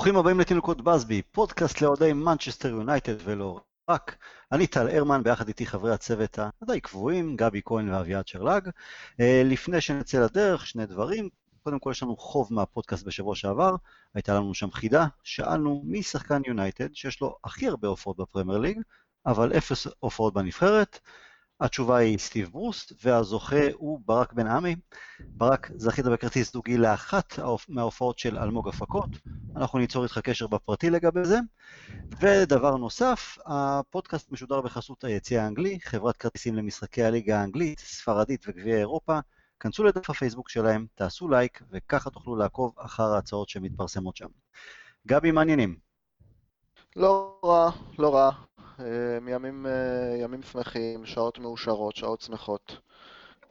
[0.00, 3.60] ברוכים הבאים לתינוקות באזבי, פודקאסט לאוהדי מנצ'סטר יונייטד ולא
[3.90, 4.16] רק.
[4.52, 8.68] אני טל הרמן, ביחד איתי חברי הצוות הדי קבועים, גבי כהן ואביעד שרלג.
[9.20, 11.28] אה, לפני שנצא לדרך, שני דברים.
[11.62, 13.74] קודם כל יש לנו חוב מהפודקאסט בשבוע שעבר,
[14.14, 18.80] הייתה לנו שם חידה, שאלנו מי שחקן יונייטד שיש לו הכי הרבה הופעות בפרמייר ליג,
[19.26, 21.00] אבל אפס הופעות בנבחרת.
[21.60, 24.76] התשובה היא סטיב ברוס, והזוכה הוא ברק בן עמי.
[25.20, 27.38] ברק, זכית בכרטיס זוגי לאחת
[27.68, 29.10] מההופעות של אלמוג הפקות,
[29.56, 31.38] אנחנו ניצור איתך קשר בפרטי לגבי זה.
[32.20, 39.18] ודבר נוסף, הפודקאסט משודר בחסות היציא האנגלי, חברת כרטיסים למשחקי הליגה האנגלית, ספרדית וגביע אירופה.
[39.60, 44.28] כנסו לדף הפייסבוק שלהם, תעשו לייק, וככה תוכלו לעקוב אחר ההצעות שמתפרסמות שם.
[45.06, 45.76] גבי, מעניינים.
[46.96, 48.30] לא רע, לא רע.
[48.80, 52.76] אה, ימים, אה, ימים שמחים, שעות מאושרות, שעות שמחות.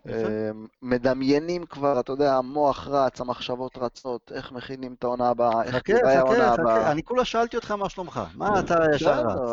[0.07, 0.49] אה,
[0.81, 6.19] מדמיינים כבר, אתה יודע, המוח רץ, המחשבות רצות, איך מכינים את העונה הבאה, איך תראה
[6.19, 6.91] העונה הבאה.
[6.91, 9.51] אני כולה שאלתי אותך מה שלומך, מה אתה ישר רץ?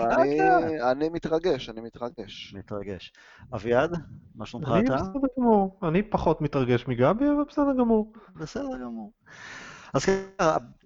[0.82, 2.54] אני מתרגש, אני מתרגש.
[2.58, 3.12] מתרגש.
[3.54, 3.90] אביעד,
[4.34, 4.76] מה שלומך אתה?
[4.76, 5.78] אני בסדר גמור.
[5.82, 8.12] אני פחות מתרגש מגבי, אבל בסדר גמור.
[8.36, 9.12] בסדר גמור.
[9.96, 10.06] אז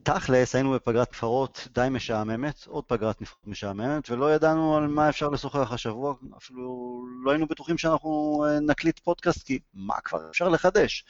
[0.03, 5.28] תכלס, היינו בפגרת נבחרות די משעממת, עוד פגרת נבחרות משעממת, ולא ידענו על מה אפשר
[5.28, 11.05] לשוחח השבוע, אפילו לא היינו בטוחים שאנחנו אה, נקליט פודקאסט, כי מה כבר אפשר לחדש?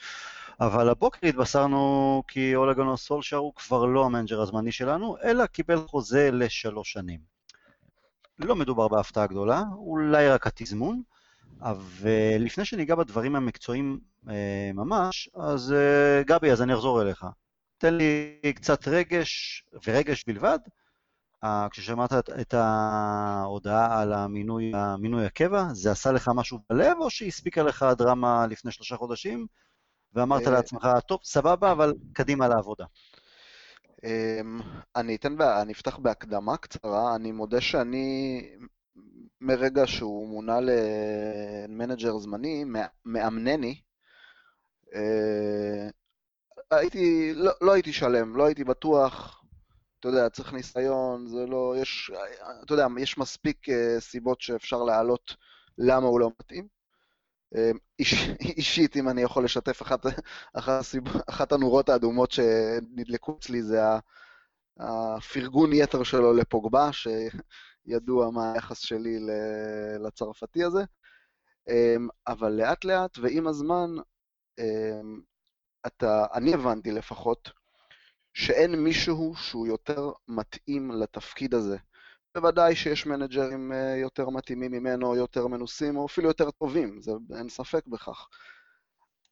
[0.59, 6.29] אבל הבוקר התבשרנו כי אולגונו סולשר הוא כבר לא המנג'ר הזמני שלנו, אלא קיבל חוזה
[6.31, 7.19] לשלוש שנים.
[8.39, 11.01] לא מדובר בהפתעה גדולה, אולי רק התזמון,
[11.61, 17.25] אבל לפני שניגע בדברים המקצועיים אה, ממש, אז אה, גבי, אז אני אחזור אליך.
[17.81, 20.59] תן לי קצת רגש, ורגש בלבד.
[21.45, 27.09] Uh, כששמעת את, את ההודעה על המינוי, המינוי הקבע, זה עשה לך משהו בלב, או
[27.09, 29.47] שהספיקה לך הדרמה לפני שלושה חודשים,
[30.13, 32.85] ואמרת אה, לעצמך, טוב, סבבה, אבל קדימה לעבודה?
[34.03, 34.59] אמ,
[34.95, 38.41] אני אתן, אני אפתח בהקדמה קצרה, אני מודה שאני,
[39.41, 42.65] מרגע שהוא מונה למנג'ר זמני,
[43.05, 43.81] מאמנני,
[44.95, 45.89] אה,
[46.71, 49.43] הייתי, לא, לא הייתי שלם, לא הייתי בטוח,
[49.99, 52.11] אתה יודע, צריך ניסיון, זה לא, יש,
[52.63, 55.35] אתה יודע, יש מספיק uh, סיבות שאפשר להעלות
[55.77, 56.67] למה הוא לא מתאים.
[57.55, 58.13] Uh, איש,
[58.57, 60.05] אישית, אם אני יכול לשתף, אחת,
[60.53, 60.83] אחת,
[61.29, 63.79] אחת הנורות האדומות שנדלקו אצלי זה
[64.79, 69.19] הפרגון יתר שלו לפוגבה, שידוע מה היחס שלי
[69.99, 70.83] לצרפתי הזה.
[71.69, 73.89] Um, אבל לאט לאט ועם הזמן,
[75.87, 77.51] אתה, אני הבנתי לפחות,
[78.33, 81.77] שאין מישהו שהוא יותר מתאים לתפקיד הזה.
[82.35, 87.49] בוודאי שיש מנג'רים אה, יותר מתאימים ממנו, יותר מנוסים, או אפילו יותר טובים, זה, אין
[87.49, 88.27] ספק בכך.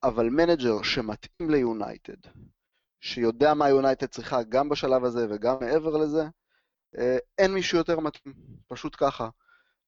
[0.04, 2.30] אבל מנג'ר שמתאים ליונייטד,
[3.02, 6.24] שיודע מה יונייטד צריכה גם בשלב הזה וגם מעבר לזה,
[6.98, 8.34] אה, אין מישהו יותר מתאים,
[8.68, 9.30] פשוט ככה.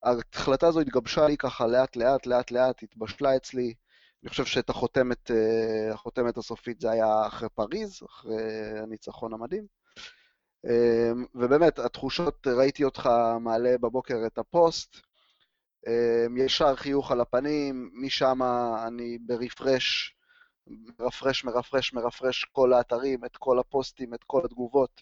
[0.02, 3.74] ההחלטה הזו התגבשה לי ככה לאט לאט, לאט לאט, התבשלה אצלי,
[4.22, 9.66] אני חושב שאת החותמת, אה, החותמת הסופית זה היה אחרי פריז, אחרי הניצחון המדהים.
[10.66, 13.08] אה, ובאמת, התחושות, ראיתי אותך
[13.40, 14.96] מעלה בבוקר את הפוסט,
[15.86, 18.38] אה, ישר חיוך על הפנים, משם
[18.86, 20.16] אני ברפרש,
[20.66, 25.00] מרפרש, מרפרש, מרפרש כל האתרים, את כל הפוסטים, את כל התגובות,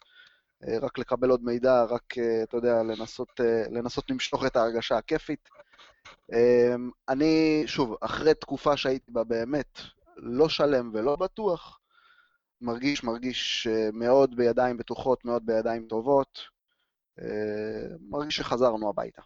[0.82, 5.48] רק לקבל עוד מידע, רק, אתה יודע, לנסות, לנסות למשוך את ההרגשה הכיפית.
[6.32, 9.80] אמ, אני, שוב, אחרי תקופה שהייתי בה באמת
[10.16, 11.80] לא שלם ולא בטוח,
[12.60, 16.40] מרגיש, מרגיש אה, מאוד בידיים בטוחות, מאוד בידיים טובות,
[17.20, 19.22] אה, מרגיש שחזרנו הביתה.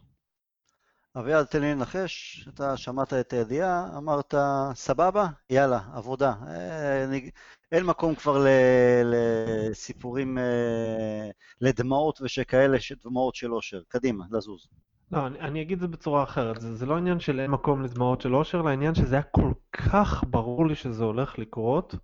[1.16, 4.34] אביעד, תן לי לנחש, אתה שמעת את הידיעה, אמרת,
[4.74, 6.34] סבבה, יאללה, עבודה.
[6.48, 7.06] אה,
[7.72, 8.46] אין מקום כבר
[9.04, 10.38] לסיפורים,
[11.60, 13.82] לדמעות ושכאלה, דמעות של אושר.
[13.88, 14.68] קדימה, לזוז.
[15.14, 17.82] לא, אני, אני אגיד את זה בצורה אחרת, זה, זה לא עניין של אין מקום
[17.82, 21.94] לדמעות של אושר, אלא עניין שזה היה כל כך ברור לי שזה הולך לקרות,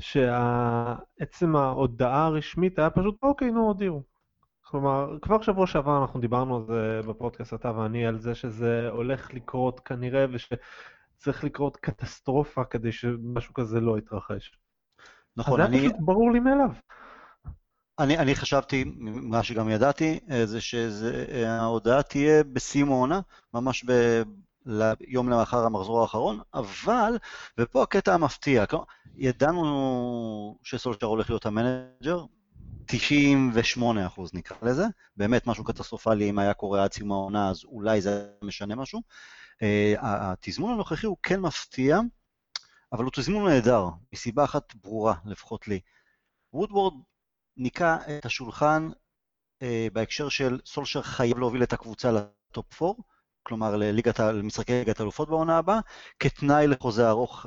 [0.00, 4.02] שעצם ההודעה הרשמית היה פשוט, אוקיי, נו, הודיעו.
[4.60, 9.34] כלומר, כבר שבוע שעבר אנחנו דיברנו על זה בפודקאסט, אתה ואני, על זה שזה הולך
[9.34, 14.58] לקרות כנראה, ושצריך לקרות קטסטרופה כדי שמשהו כזה לא יתרחש.
[15.36, 15.66] נכון, אני...
[15.66, 16.70] אז זה היה פשוט ברור לי מאליו.
[17.98, 23.20] אני, אני חשבתי, מה שגם ידעתי, אה, זה שההודעה תהיה בסיום העונה,
[23.54, 24.22] ממש ב...
[25.00, 27.18] יום לאחר המחזור האחרון, אבל,
[27.58, 28.64] ופה הקטע המפתיע,
[29.16, 32.24] ידענו שסולשר הולך להיות המנג'ר,
[32.86, 34.84] 98 אחוז נקרא לזה,
[35.16, 39.02] באמת משהו קטסטרופלי, אם היה קורה עד סיום העונה אז אולי זה משנה משהו.
[39.56, 41.98] אה, התזמון הנוכחי הוא כן מפתיע,
[42.92, 45.80] אבל הוא תזמון נהדר, מסיבה אחת ברורה, לפחות לי.
[46.52, 46.92] וודוורד
[47.58, 48.88] ניקה את השולחן
[49.92, 52.94] בהקשר של סולשר חייב להוביל את הקבוצה ל top 4,
[53.42, 55.80] כלומר לליגת, למשחקי ליגת אלופות בעונה הבאה,
[56.20, 57.46] כתנאי לחוזה ארוך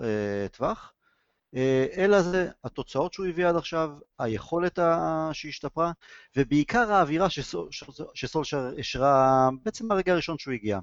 [0.52, 0.94] טווח.
[1.98, 4.80] אלא זה התוצאות שהוא הביא עד עכשיו, היכולת
[5.34, 5.92] שהשתפרה,
[6.38, 7.28] ובעיקר האווירה
[8.14, 10.80] שסולשר השרה בעצם מהרגע הראשון שהוא הגיע.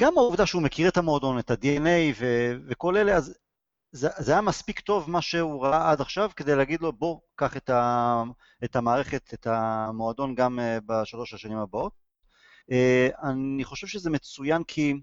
[0.00, 3.38] גם העובדה שהוא מכיר את המועדון, את ה-DNA ו- וכל אלה, אז
[3.98, 7.56] זה, זה היה מספיק טוב מה שהוא ראה עד עכשיו כדי להגיד לו, בוא, קח
[7.56, 8.22] את, ה,
[8.64, 11.92] את המערכת, את המועדון גם אה, בשלוש השנים הבאות.
[12.70, 14.94] אה, אני חושב שזה מצוין כי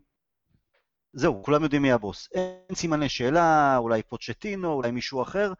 [1.13, 2.29] זהו, כולם יודעים מי הבוס.
[2.33, 5.53] אין סימני שאלה, אולי פוצ'טינו, אולי מישהו אחר.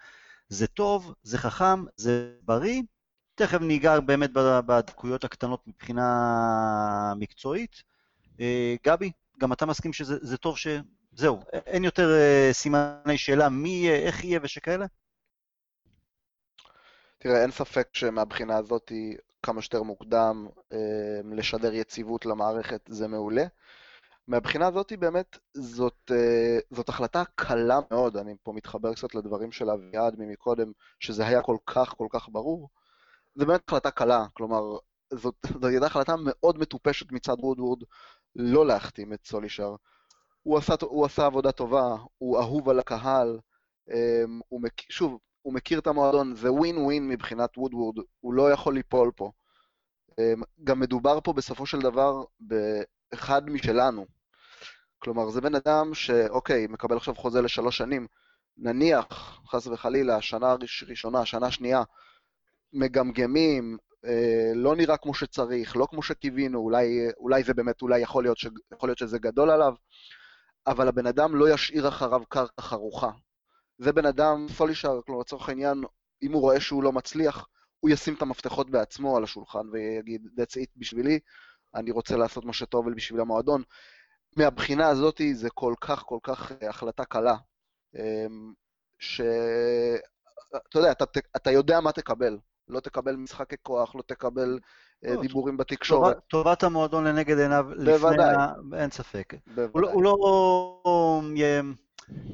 [0.49, 2.81] זה טוב, זה חכם, זה בריא.
[3.35, 4.31] תכף ניגע באמת
[4.65, 7.83] בדקויות הקטנות מבחינה מקצועית.
[8.39, 10.67] אה, גבי, גם אתה מסכים שזה טוב ש...
[11.15, 14.85] זהו, אין יותר אה, סימני שאלה מי יהיה, איך יהיה ושכאלה?
[17.17, 18.91] תראה, אין ספק שמבחינה הזאת
[19.44, 23.45] כמה שיותר מוקדם אה, לשדר יציבות למערכת זה מעולה.
[24.27, 26.12] מהבחינה הזאת באמת זאת,
[26.71, 31.57] זאת החלטה קלה מאוד, אני פה מתחבר קצת לדברים של אביעד ממקודם, שזה היה כל
[31.65, 32.69] כך כל כך ברור.
[33.35, 34.61] זה באמת החלטה קלה, כלומר,
[35.13, 37.83] זאת, זאת הייתה החלטה מאוד מטופשת מצד וודוורד
[38.35, 39.75] לא להחתים את סולישר.
[40.45, 43.39] הוא עשה, הוא עשה עבודה טובה, הוא אהוב על הקהל,
[43.89, 44.81] אמ, הוא מק...
[44.92, 49.31] שוב, הוא מכיר את המועדון, זה ווין ווין מבחינת וודוורד, הוא לא יכול ליפול פה.
[50.19, 54.06] אמ, גם מדובר פה בסופו של דבר באחד משלנו.
[55.00, 58.07] כלומר, זה בן אדם שאוקיי, מקבל עכשיו חוזה לשלוש שנים,
[58.57, 60.56] נניח, חס וחלילה, שנה
[60.88, 61.83] ראשונה, שנה שנייה,
[62.74, 68.24] מגמגמים, אה, לא נראה כמו שצריך, לא כמו שקיווינו, אולי, אולי זה באמת, אולי יכול
[68.24, 69.74] להיות, ש, יכול להיות שזה גדול עליו,
[70.67, 73.12] אבל הבן אדם לא ישאיר אחריו קרקע חרוכה.
[73.77, 75.83] זה בן אדם, סולישר, כלומר לצורך העניין,
[76.21, 77.47] אם הוא רואה שהוא לא מצליח,
[77.79, 81.19] הוא ישים את המפתחות בעצמו על השולחן ויגיד, that's it בשבילי,
[81.75, 83.63] אני רוצה לעשות מה שטוב בשביל המועדון.
[84.38, 87.35] מהבחינה הזאת זה כל כך כל כך אה, החלטה קלה,
[87.95, 88.53] אמ,
[89.00, 90.00] שאתה
[90.75, 92.38] יודע, אתה, אתה יודע מה תקבל.
[92.67, 94.59] לא תקבל משחקי כוח, לא תקבל
[95.06, 96.17] אה, לא, דיבורים בתקשורת.
[96.27, 98.33] טובת המועדון לנגד עיניו, בוודאי.
[98.33, 99.33] לפני, אין ספק.
[99.47, 99.69] בוודאי.
[99.73, 101.21] הוא לא, הוא לא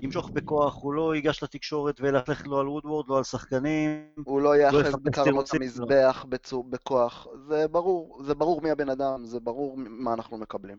[0.01, 4.06] ימשוך בכוח, הוא לא ייגש לתקשורת וילכלך לו על וודוורד, לא על שחקנים.
[4.24, 6.63] הוא לא יאחז בקרנות המזבח לא.
[6.69, 7.27] בכוח.
[7.48, 10.77] זה ברור, זה ברור מי הבן אדם, זה ברור מה אנחנו מקבלים.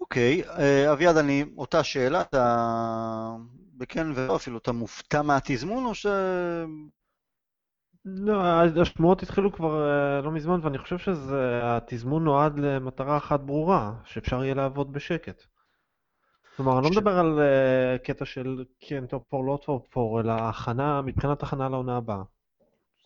[0.00, 3.36] אוקיי, אה, אביעד, אני, אותה שאלה, אתה
[3.74, 6.06] בכן ולא אפילו, אתה מופתע מהתזמון או ש...
[8.04, 8.42] לא,
[8.80, 14.54] השמועות התחילו כבר אה, לא מזמן, ואני חושב שהתזמון נועד למטרה אחת ברורה, שאפשר יהיה
[14.54, 15.42] לעבוד בשקט.
[16.56, 20.32] כלומר, אני לא מדבר על אה, קטע של כן top four, לא top four, אלא
[20.32, 22.22] הכנה, מבחינת הכנה לעונה הבאה.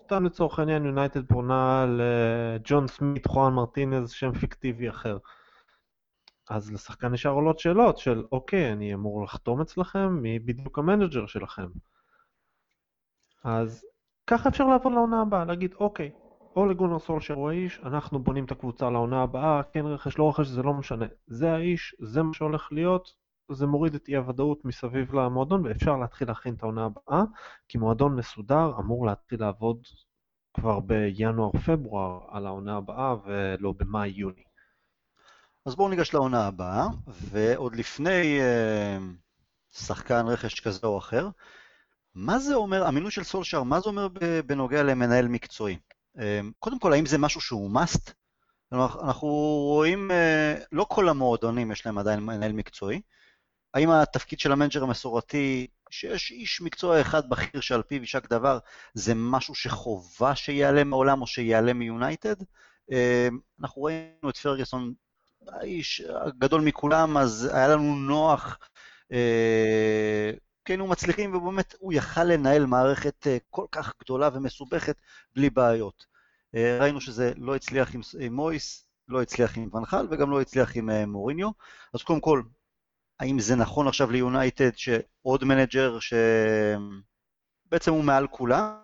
[0.03, 5.19] סתם לצורך העניין, יונייטד פונה לג'ון סמית, חואן מרטינז, שם פיקטיבי אחר.
[6.51, 11.67] אז לשחקן נשאר עולות שאלות של, אוקיי, אני אמור לחתום אצלכם, מי בדיוק המנג'ר שלכם?
[13.45, 13.85] אז
[14.27, 16.11] ככה אפשר לעבוד לעונה הבאה, להגיד, אוקיי,
[16.57, 20.47] או לגונר סולשר הוא האיש, אנחנו בונים את הקבוצה לעונה הבאה, כן רכש, לא רכש,
[20.47, 21.07] זה לא משנה.
[21.27, 23.15] זה האיש, זה מה שהולך להיות,
[23.53, 27.23] זה מוריד את אי הוודאות מסביב למועדון, ואפשר להתחיל להכין את העונה הבאה,
[27.69, 29.79] כי מועדון מסודר אמור להתחיל לעבוד
[30.55, 34.43] כבר בינואר-פברואר על העונה הבאה, ולא במאי-יוני.
[35.67, 38.99] אז בואו ניגש לעונה הבאה, ועוד לפני אה,
[39.71, 41.29] שחקן רכש כזה או אחר,
[42.17, 44.09] מה זה אומר, המינוי של סולשר, מה זה אומר
[44.47, 45.79] בנוגע למנהל מקצועי?
[46.19, 48.11] אה, קודם כל, האם זה משהו שהוא must?
[48.73, 49.29] אנחנו
[49.67, 53.01] רואים, אה, לא כל המועדונים יש להם עדיין מנהל מקצועי.
[53.75, 58.59] האם התפקיד של המנג'ר המסורתי, שיש איש מקצוע אחד בכיר שעל פיו יישק דבר,
[58.95, 62.37] זה משהו שחובה שיעלם מעולם או שיעלם מיונייטד?
[63.61, 64.95] אנחנו ראינו את פרגוסון
[65.49, 68.59] האיש הגדול מכולם, אז היה לנו נוח,
[70.67, 74.97] כן, היינו מצליחים, ובאמת הוא יכל לנהל מערכת אה, כל כך גדולה ומסובכת
[75.35, 76.07] בלי בעיות.
[76.55, 78.01] אה, ראינו שזה לא הצליח עם
[78.35, 81.51] מויס, לא הצליח עם ואן חאל וגם לא הצליח עם אה, מוריניו.
[81.95, 82.43] אז קודם כל,
[83.21, 85.99] האם זה נכון עכשיו ליונייטד שעוד מנג'ר
[87.69, 88.77] שבעצם הוא מעל כולם?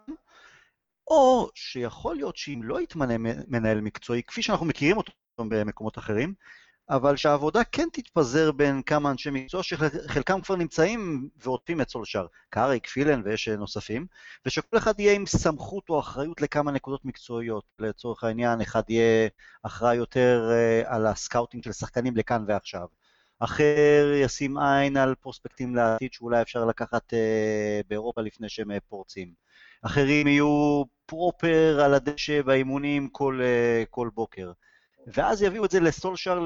[1.07, 3.15] או שיכול להיות שאם לא יתמנה
[3.49, 6.35] מנהל מקצועי, כפי שאנחנו מכירים אותו במקומות אחרים,
[6.91, 12.87] אבל שהעבודה כן תתפזר בין כמה אנשי מקצוע שחלקם כבר נמצאים ועוטפים את סולשר, קאריק,
[12.87, 14.07] פילן ויש נוספים,
[14.47, 17.65] ושכל אחד יהיה עם סמכות או אחריות לכמה נקודות מקצועיות.
[17.79, 19.29] לצורך העניין, אחד יהיה
[19.63, 22.87] אחראי יותר אה, על ה scouting של שחקנים לכאן ועכשיו.
[23.39, 29.33] אחר ישים עין על פרוספקטים לעתיד שאולי אפשר לקחת אה, באירופה לפני שהם פורצים.
[29.83, 33.41] אחרים יהיו פרופר על הדשא באימונים כל,
[33.91, 34.53] כל בוקר.
[35.07, 36.45] ואז יביאו את זה לסולשר,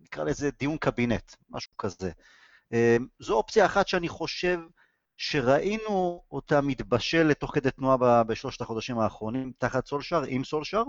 [0.00, 2.10] נקרא לזה דיון קבינט, משהו כזה.
[3.18, 4.60] זו אופציה אחת שאני חושב
[5.16, 10.82] שראינו אותה מתבשל לתוך כדי תנועה בשלושת החודשים האחרונים, תחת סולשר, עם סולשר.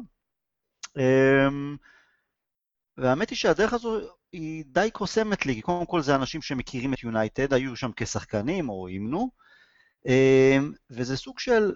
[2.97, 3.99] והאמת היא שהדרך הזו
[4.31, 8.69] היא די קוסמת לי, כי קודם כל זה אנשים שמכירים את יונייטד, היו שם כשחקנים
[8.69, 9.29] או אימנו,
[10.89, 11.73] וזה סוג של,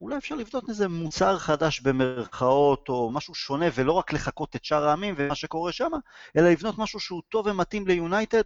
[0.00, 4.88] אולי אפשר לבנות איזה מוצר חדש במרכאות, או משהו שונה, ולא רק לחקות את שאר
[4.88, 5.90] העמים ומה שקורה שם,
[6.36, 8.42] אלא לבנות משהו שהוא טוב ומתאים ליונייטד,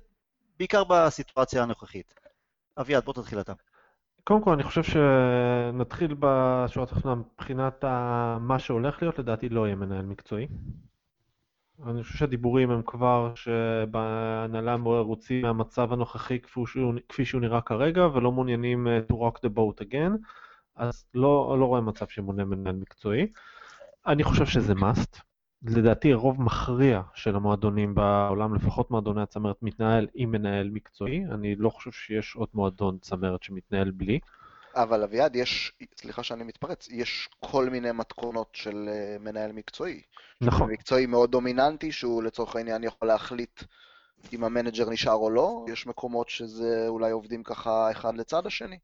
[0.58, 2.14] בעיקר בסיטואציה הנוכחית.
[2.78, 3.52] אביעד, בוא תתחיל אתה.
[4.24, 7.84] קודם כל, אני חושב שנתחיל בשורה התחתונה מבחינת
[8.40, 10.48] מה שהולך להיות, לדעתי לא יהיה מנהל מקצועי.
[11.86, 18.06] אני חושב שהדיבורים הם כבר שבהנהלה מרוצים מהמצב הנוכחי כפי שהוא, כפי שהוא נראה כרגע,
[18.06, 20.12] ולא מעוניינים to rock the boat again,
[20.76, 23.26] אז לא, לא רואה מצב שמונה מנהל מקצועי.
[24.06, 25.22] אני חושב שזה must.
[25.64, 31.24] לדעתי רוב מכריע של המועדונים בעולם, לפחות מועדוני הצמרת, מתנהל עם מנהל מקצועי.
[31.34, 34.18] אני לא חושב שיש עוד מועדון צמרת שמתנהל בלי.
[34.74, 40.02] אבל אביעד, יש, סליחה שאני מתפרץ, יש כל מיני מתכונות של אה, מנהל מקצועי.
[40.40, 40.70] נכון.
[40.70, 43.62] מקצועי מאוד דומיננטי, שהוא לצורך העניין יכול להחליט
[44.32, 45.64] אם המנג'ר נשאר או לא.
[45.68, 48.78] יש מקומות שזה אולי עובדים ככה אחד לצד השני.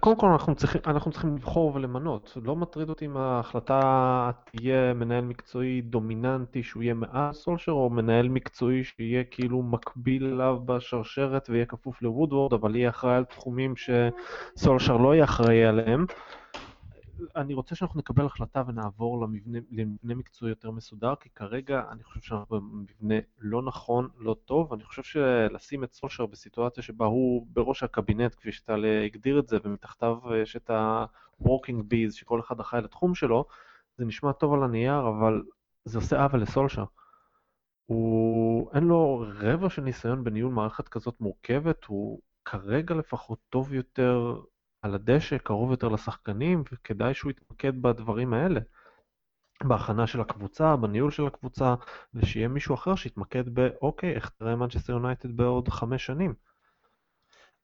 [0.00, 2.36] קודם כל אנחנו צריכים, אנחנו צריכים לבחור ולמנות.
[2.42, 8.28] לא מטריד אותי אם ההחלטה תהיה מנהל מקצועי דומיננטי שהוא יהיה מעל סולשר, או מנהל
[8.28, 14.96] מקצועי שיהיה כאילו מקביל אליו בשרשרת ויהיה כפוף לוודוורד, אבל יהיה אחראי על תחומים שסולשר
[14.96, 16.06] לא יהיה אחראי עליהם.
[17.36, 22.20] אני רוצה שאנחנו נקבל החלטה ונעבור למבנה, למבנה מקצועי יותר מסודר, כי כרגע אני חושב
[22.20, 24.72] שאנחנו במבנה לא נכון, לא טוב.
[24.72, 29.56] אני חושב שלשים את סולשר בסיטואציה שבה הוא בראש הקבינט, כפי שטל הגדיר את זה,
[29.64, 33.44] ומתחתיו יש את ה-working bees, שכל אחד אחראי לתחום שלו,
[33.98, 35.42] זה נשמע טוב על הנייר, אבל
[35.84, 36.84] זה עושה עוול לסולשר.
[37.86, 44.40] הוא, אין לו רבע של ניסיון בניהול מערכת כזאת מורכבת, הוא כרגע לפחות טוב יותר
[44.86, 48.60] על הדשא, קרוב יותר לשחקנים, וכדאי שהוא יתמקד בדברים האלה.
[49.62, 51.74] בהכנה של הקבוצה, בניהול של הקבוצה,
[52.14, 56.34] ושיהיה מישהו אחר שיתמקד באוקיי, איך תראה מנצ'סטר יונייטד בעוד חמש שנים.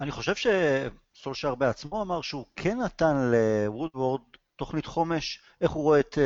[0.00, 4.20] אני חושב שסולשר בעצמו אמר שהוא כן נתן לוודוורד
[4.56, 6.18] תוכנית חומש, איך הוא רואה את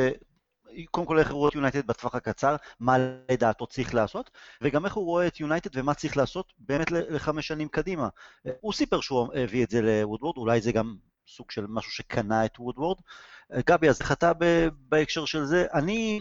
[0.85, 2.97] קודם כל איך הוא רואה את יונייטד בטווח הקצר, מה
[3.31, 4.31] לדעתו צריך לעשות,
[4.61, 8.07] וגם איך הוא רואה את יונייטד ומה צריך לעשות באמת לחמש שנים קדימה.
[8.61, 10.95] הוא סיפר שהוא הביא את זה לוודוורד, אולי זה גם
[11.27, 12.97] סוג של משהו שקנה את וודוורד.
[13.55, 14.31] גבי, אז איך אתה
[14.89, 15.65] בהקשר של זה?
[15.73, 16.19] אני,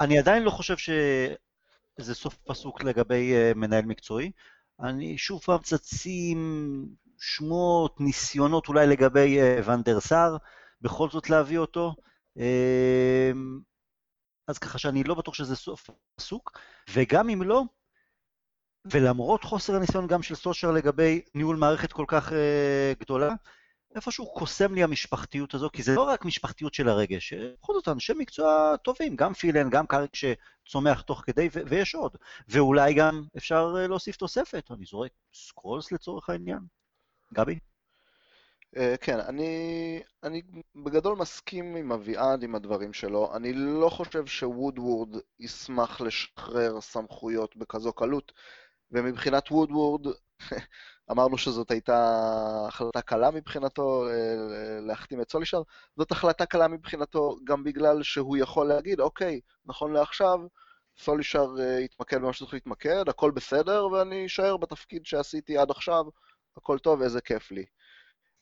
[0.00, 4.30] אני עדיין לא חושב שזה סוף פסוק לגבי אה, מנהל מקצועי.
[4.80, 6.38] אני שוב פעם צצים
[7.18, 10.36] שמות, ניסיונות אולי לגבי ונדר סאר,
[10.80, 11.94] בכל זאת להביא אותו.
[12.36, 13.60] אמ,
[14.48, 16.58] אז ככה שאני לא בטוח שזה סוף פסוק,
[16.94, 17.62] וגם אם לא,
[18.84, 22.34] ולמרות חוסר הניסיון גם של סושר לגבי ניהול מערכת כל כך uh,
[23.00, 23.34] גדולה,
[23.94, 28.12] איפשהו קוסם לי המשפחתיות הזו, כי זה לא רק משפחתיות של הרגש, בכל זאת אנשי
[28.16, 32.16] מקצוע טובים, גם פילן, גם קאריק שצומח תוך כדי, ו- ויש עוד.
[32.48, 36.60] ואולי גם אפשר uh, להוסיף תוספת, אני זורק סקרולס לצורך העניין.
[37.34, 37.58] גבי?
[38.76, 40.42] אה, כן, אני, אני
[40.84, 43.36] בגדול מסכים עם אביעד עם הדברים שלו.
[43.36, 48.32] אני לא חושב שוודוורד ישמח לשחרר סמכויות בכזו קלות,
[48.90, 50.06] ומבחינת וודוורד,
[51.10, 51.98] אמרנו שזאת הייתה
[52.68, 55.62] החלטה קלה מבחינתו אה, להחתים את סולישר,
[55.96, 60.38] זאת החלטה קלה מבחינתו גם בגלל שהוא יכול להגיד, אוקיי, נכון לעכשיו,
[60.98, 66.04] סולישר אה, יתמקד במה שצריך להתמקד, הכל בסדר, ואני אשאר בתפקיד שעשיתי עד עכשיו,
[66.56, 67.64] הכל טוב, איזה כיף לי.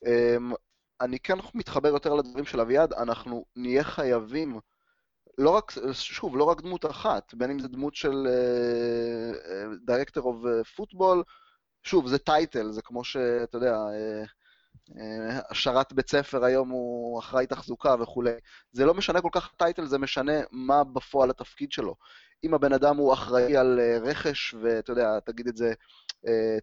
[0.06, 0.52] אמ,
[1.00, 4.60] אני כן מתחבר יותר לדברים של אביעד, אנחנו נהיה חייבים,
[5.38, 8.26] לא רק, שוב, לא רק דמות אחת, בין אם זה דמות של
[9.86, 11.22] דירקטור אוף פוטבול,
[11.82, 14.28] שוב, זה טייטל, זה כמו שאתה יודע, uh,
[15.50, 18.30] השרת בית ספר היום הוא אחראי תחזוקה וכולי.
[18.72, 21.94] זה לא משנה כל כך title, זה משנה מה בפועל התפקיד שלו.
[22.44, 25.74] אם הבן אדם הוא אחראי על רכש, ואתה יודע, תגיד את זה, אה,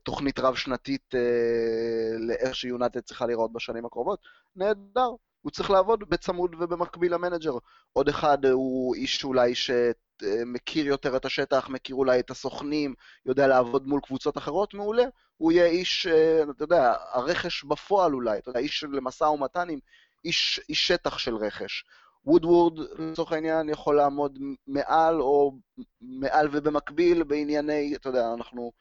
[0.03, 4.19] תוכנית רב-שנתית אה, לאיך שיונייטד צריכה להיראות בשנים הקרובות,
[4.55, 5.09] נהדר.
[5.41, 7.57] הוא צריך לעבוד בצמוד ובמקביל למנג'ר.
[7.93, 12.93] עוד אחד הוא איש אולי שמכיר יותר את השטח, מכיר אולי את הסוכנים,
[13.25, 15.03] יודע לעבוד מול קבוצות אחרות, מעולה.
[15.37, 19.79] הוא יהיה איש, אה, אתה יודע, הרכש בפועל אולי, אתה יודע, איש למשא ומתן עם
[20.25, 21.83] איש, איש שטח של רכש.
[22.25, 25.57] וודוורד, לצורך העניין, יכול לעמוד מעל או
[26.01, 28.71] מעל ובמקביל בענייני, אתה יודע, אנחנו...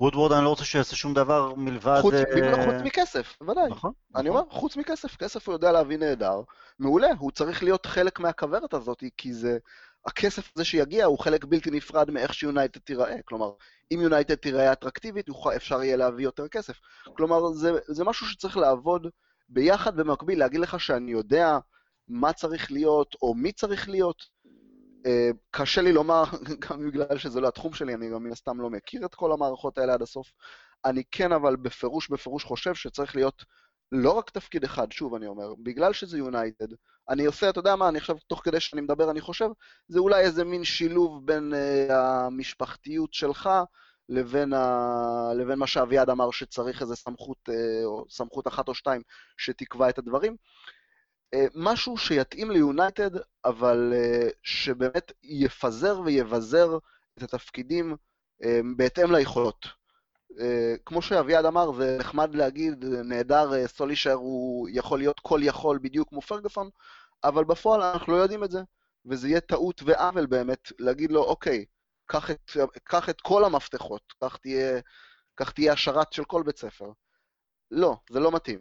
[0.00, 1.98] וודוורד, אני לא רוצה שיעשה שום דבר מלבד...
[2.00, 2.64] חוץ, uh...
[2.64, 3.70] חוץ מכסף, בוודאי.
[3.70, 3.92] נכון.
[4.16, 4.40] אני נכון.
[4.40, 6.40] אומר, חוץ מכסף, כסף הוא יודע להביא נהדר.
[6.78, 9.58] מעולה, הוא צריך להיות חלק מהכוורת הזאת, כי זה...
[10.06, 13.16] הכסף הזה שיגיע הוא חלק בלתי נפרד מאיך שיונייטד תיראה.
[13.24, 13.50] כלומר,
[13.94, 15.26] אם יונייטד תיראה אטרקטיבית,
[15.56, 16.80] אפשר יהיה להביא יותר כסף.
[17.16, 19.06] כלומר, זה, זה משהו שצריך לעבוד
[19.48, 21.58] ביחד במקביל, להגיד לך שאני יודע
[22.08, 24.22] מה צריך להיות, או מי צריך להיות.
[25.06, 26.24] אה, קשה לי לומר,
[26.70, 29.78] גם בגלל שזה לא התחום שלי, אני גם מן הסתם לא מכיר את כל המערכות
[29.78, 30.32] האלה עד הסוף.
[30.84, 33.44] אני כן אבל בפירוש בפירוש חושב שצריך להיות
[33.92, 36.66] לא רק תפקיד אחד, שוב אני אומר, בגלל שזה יונייטד,
[37.08, 39.48] אני עושה, אתה יודע מה, אני עכשיו, תוך כדי שאני מדבר, אני חושב,
[39.88, 43.50] זה אולי איזה מין שילוב בין uh, המשפחתיות שלך
[44.08, 45.32] לבין, ה...
[45.34, 47.52] לבין מה שאביעד אמר שצריך איזה סמכות, uh,
[47.84, 49.02] או סמכות אחת או שתיים
[49.36, 50.36] שתקבע את הדברים.
[51.34, 53.10] Uh, משהו שיתאים ליונייטד,
[53.44, 56.78] אבל uh, שבאמת יפזר ויבזר
[57.18, 57.96] את התפקידים
[58.42, 59.66] uh, בהתאם ליכולות.
[60.86, 66.20] כמו שאביעד אמר, זה נחמד להגיד, נהדר, סולישר הוא יכול להיות כל יכול בדיוק כמו
[66.20, 66.70] פרגוסון,
[67.24, 68.58] אבל בפועל אנחנו לא יודעים את זה,
[69.06, 71.64] וזה יהיה טעות ועוול באמת להגיד לו, אוקיי,
[72.06, 72.50] קח את,
[72.84, 74.80] קח את כל המפתחות, כך תהיה,
[75.54, 76.90] תהיה השרת של כל בית ספר.
[77.70, 78.60] לא, זה לא מתאים.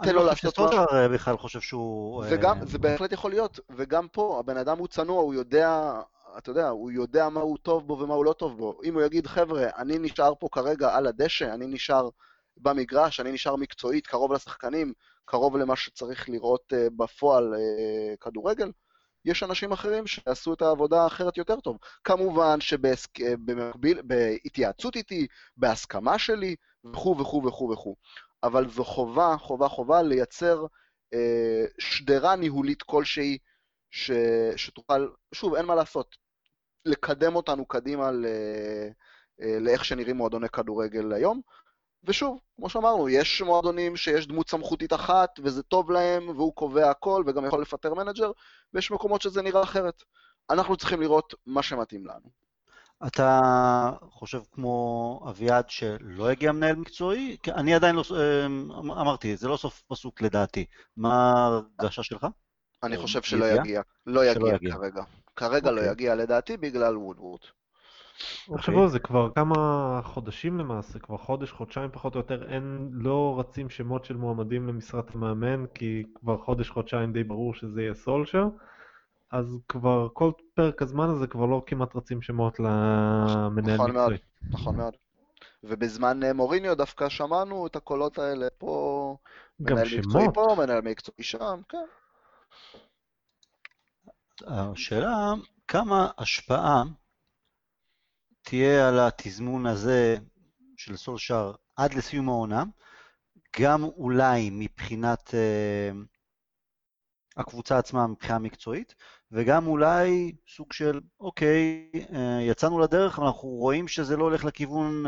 [0.00, 2.24] אני לא חושב שסטוטר בכלל חושב שהוא...
[2.24, 5.92] זה גם, זה בהחלט יכול להיות, וגם פה, הבן אדם הוא צנוע, הוא יודע,
[6.38, 8.80] אתה יודע, הוא יודע מה הוא טוב בו ומה הוא לא טוב בו.
[8.84, 12.08] אם הוא יגיד, חבר'ה, אני נשאר פה כרגע על הדשא, אני נשאר
[12.56, 14.92] במגרש, אני נשאר מקצועית, קרוב לשחקנים,
[15.24, 17.54] קרוב למה שצריך לראות uh, בפועל
[18.20, 18.70] כדורגל,
[19.24, 21.78] יש אנשים אחרים שיעשו את העבודה האחרת יותר טוב.
[22.04, 27.94] כמובן שבמקביל, בהתייעצות איתי, בהסכמה שלי, וכו' וכו' וכו' וכו'.
[28.44, 30.66] אבל זו חובה, חובה, חובה לייצר
[31.14, 33.38] אה, שדרה ניהולית כלשהי
[33.90, 34.10] ש,
[34.56, 36.16] שתוכל, שוב, אין מה לעשות,
[36.84, 38.26] לקדם אותנו קדימה ל,
[39.42, 41.40] אה, לאיך שנראים מועדוני כדורגל היום.
[42.04, 47.24] ושוב, כמו שאמרנו, יש מועדונים שיש דמות סמכותית אחת, וזה טוב להם, והוא קובע הכל,
[47.26, 48.30] וגם יכול לפטר מנג'ר,
[48.74, 50.02] ויש מקומות שזה נראה אחרת.
[50.50, 52.30] אנחנו צריכים לראות מה שמתאים לנו.
[53.06, 53.40] אתה
[54.10, 57.36] חושב כמו אביעד שלא הגיע מנהל מקצועי?
[57.48, 58.02] אני עדיין לא,
[58.82, 60.64] אמרתי, זה לא סוף פסוק לדעתי.
[60.96, 62.26] מה ההרגשה שלך?
[62.82, 63.82] אני חושב שלא יגיע.
[64.06, 65.02] לא יגיע כרגע.
[65.36, 65.92] כרגע לא אוקיי.
[65.92, 67.40] יגיע לדעתי בגלל וודוורד.
[68.56, 73.70] תחשבו זה כבר כמה חודשים למעשה, כבר חודש, חודשיים פחות או יותר, אין, לא רצים
[73.70, 78.48] שמות של מועמדים למשרת המאמן, כי כבר חודש, חודשיים די ברור שזה יהיה סולשר,
[79.32, 84.18] אז כבר כל פרק הזמן הזה כבר לא כמעט רצים שמות למנהל נכון מקצועי.
[84.50, 84.96] נכון מאוד.
[85.64, 89.16] ובזמן אה, מוריניו דווקא שמענו את הקולות האלה פה,
[89.62, 90.04] גם מנהל שמות.
[90.06, 91.78] מקצועי פה, מנהל מקצועי שם, כן.
[94.46, 95.32] השאלה,
[95.68, 96.82] כמה השפעה
[98.42, 100.16] תהיה על התזמון הזה
[100.76, 102.64] של סולשר עד לסיום העונה,
[103.60, 105.96] גם אולי מבחינת uh,
[107.36, 108.94] הקבוצה עצמה מבחינה מקצועית,
[109.32, 115.04] וגם אולי סוג של, אוקיי, uh, יצאנו לדרך, אנחנו רואים שזה לא הולך לכיוון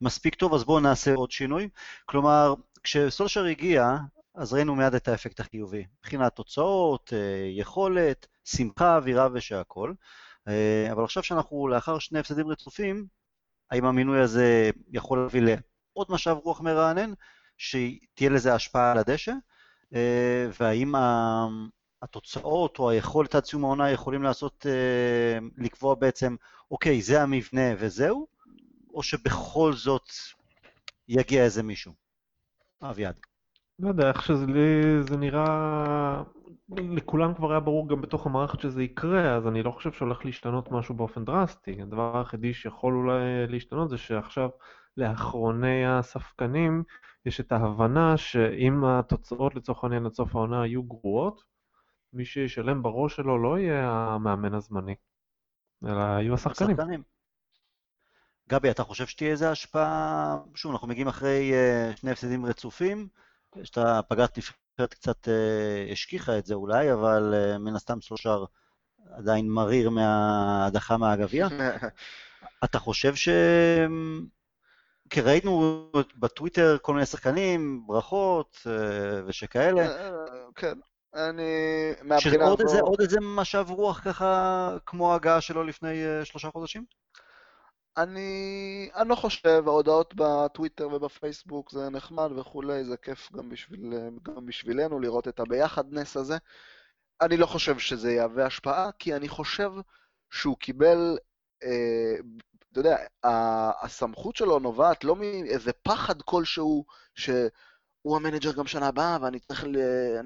[0.00, 1.68] מספיק טוב, אז בואו נעשה עוד שינוי.
[2.06, 3.96] כלומר, כשסולשר הגיע,
[4.34, 7.16] אז ראינו מיד את האפקט החיובי, מבחינת תוצאות, uh,
[7.58, 9.94] יכולת, שמחה, אווירה ושהכול.
[10.48, 13.06] אה, אבל עכשיו שאנחנו לאחר שני הפסדים רצופים,
[13.70, 17.12] האם המינוי הזה יכול להביא לעוד משב רוח מרענן,
[17.58, 19.32] שתהיה לזה השפעה על הדשא,
[19.94, 20.94] אה, והאם
[22.02, 26.36] התוצאות או היכולת עד סיום העונה יכולים לעשות, אה, לקבוע בעצם,
[26.70, 28.26] אוקיי, זה המבנה וזהו,
[28.94, 30.08] או שבכל זאת
[31.08, 31.92] יגיע איזה מישהו?
[32.82, 33.20] אביעד.
[33.78, 36.22] לא יודע, איך שזה לי, זה נראה...
[36.68, 40.72] לכולם כבר היה ברור גם בתוך המערכת שזה יקרה, אז אני לא חושב שהולך להשתנות
[40.72, 41.82] משהו באופן דרסטי.
[41.82, 44.48] הדבר היחידי שיכול אולי להשתנות זה שעכשיו
[44.96, 46.82] לאחרוני הספקנים
[47.26, 51.42] יש את ההבנה שאם התוצאות לצורך העניין עד סוף העונה יהיו גרועות,
[52.16, 54.94] מי שישלם בראש שלו לא יהיה המאמן הזמני,
[55.84, 56.70] אלא יהיו השחקנים.
[56.70, 57.02] השחקנים.
[58.48, 60.38] גבי, אתה חושב שתהיה איזו השפעה?
[60.54, 63.08] שוב, אנחנו מגיעים אחרי uh, שני הפסדים רצופים.
[63.56, 68.44] יש את הפגרת נבחרת קצת אה, השכיחה את זה אולי, אבל אה, מן הסתם סלושר
[69.10, 71.48] עדיין מריר מההדחה מהגביע.
[72.64, 73.28] אתה חושב ש...
[75.10, 78.66] כי ראינו בטוויטר כל מיני שחקנים, ברכות
[79.26, 80.12] ושכאלה.
[80.54, 80.78] כן,
[81.14, 81.42] אני...
[82.02, 82.56] מהבחינה הזו...
[82.68, 86.84] שזה עוד איזה משב רוח ככה, כמו ההגעה שלו לפני שלושה חודשים?
[87.96, 94.46] אני, אני לא חושב, ההודעות בטוויטר ובפייסבוק זה נחמד וכולי, זה כיף גם, בשביל, גם
[94.46, 96.36] בשבילנו לראות את הביחדנס הזה.
[97.20, 99.70] אני לא חושב שזה יהווה השפעה, כי אני חושב
[100.30, 101.18] שהוא קיבל,
[101.62, 102.16] אה,
[102.72, 102.96] אתה יודע,
[103.82, 106.84] הסמכות שלו נובעת לא מאיזה פחד כלשהו,
[108.06, 109.64] שהוא המנג'ר גם שנה הבאה, ואני צריך,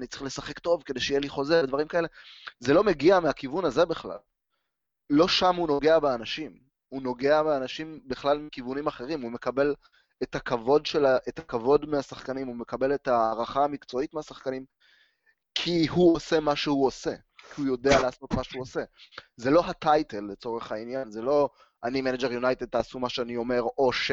[0.09, 2.07] צריך לשחק טוב כדי שיהיה לי חוזה ודברים כאלה.
[2.59, 4.17] זה לא מגיע מהכיוון הזה בכלל.
[5.09, 6.59] לא שם הוא נוגע באנשים.
[6.89, 9.75] הוא נוגע באנשים בכלל מכיוונים אחרים, הוא מקבל
[10.23, 14.65] את הכבוד, שלה, את הכבוד מהשחקנים, הוא מקבל את ההערכה המקצועית מהשחקנים,
[15.55, 18.83] כי הוא עושה מה שהוא עושה, כי הוא יודע לעשות מה שהוא עושה.
[19.35, 21.49] זה לא ה title לצורך העניין, זה לא
[21.83, 24.11] אני מנג'ר יונייטד, תעשו מה שאני אומר, או ש...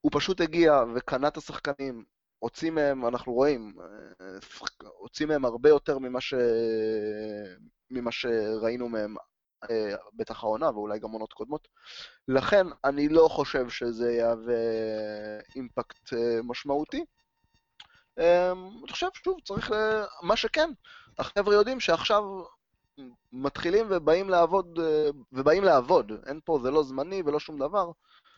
[0.00, 2.04] הוא פשוט הגיע וקנה את השחקנים,
[2.40, 3.74] הוציא מהם, אנחנו רואים,
[4.98, 6.34] הוציא מהם הרבה יותר ממה, ש...
[7.90, 9.14] ממה שראינו מהם
[9.70, 11.68] אה, בטח העונה ואולי גם עונות קודמות.
[12.28, 14.54] לכן אני לא חושב שזה יהווה
[15.56, 17.04] אימפקט אה, משמעותי.
[18.18, 19.72] אה, אני חושב, שוב, צריך.
[20.22, 20.70] מה שכן,
[21.18, 22.22] החבר'ה יודעים שעכשיו
[23.32, 24.78] מתחילים ובאים לעבוד,
[25.32, 26.12] ובאים לעבוד.
[26.26, 27.90] אין פה, זה לא זמני ולא שום דבר.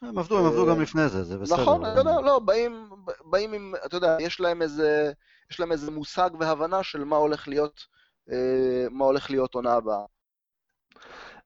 [0.02, 1.62] הם עבדו, הם עבדו גם לפני זה, זה בסדר.
[1.62, 2.88] נכון, אני יודע, לא, באים,
[3.24, 5.12] באים עם, אתה יודע, יש להם איזה,
[5.50, 7.80] יש להם איזה מושג והבנה של מה הולך להיות,
[8.90, 10.04] מה הולך להיות עונה הבאה.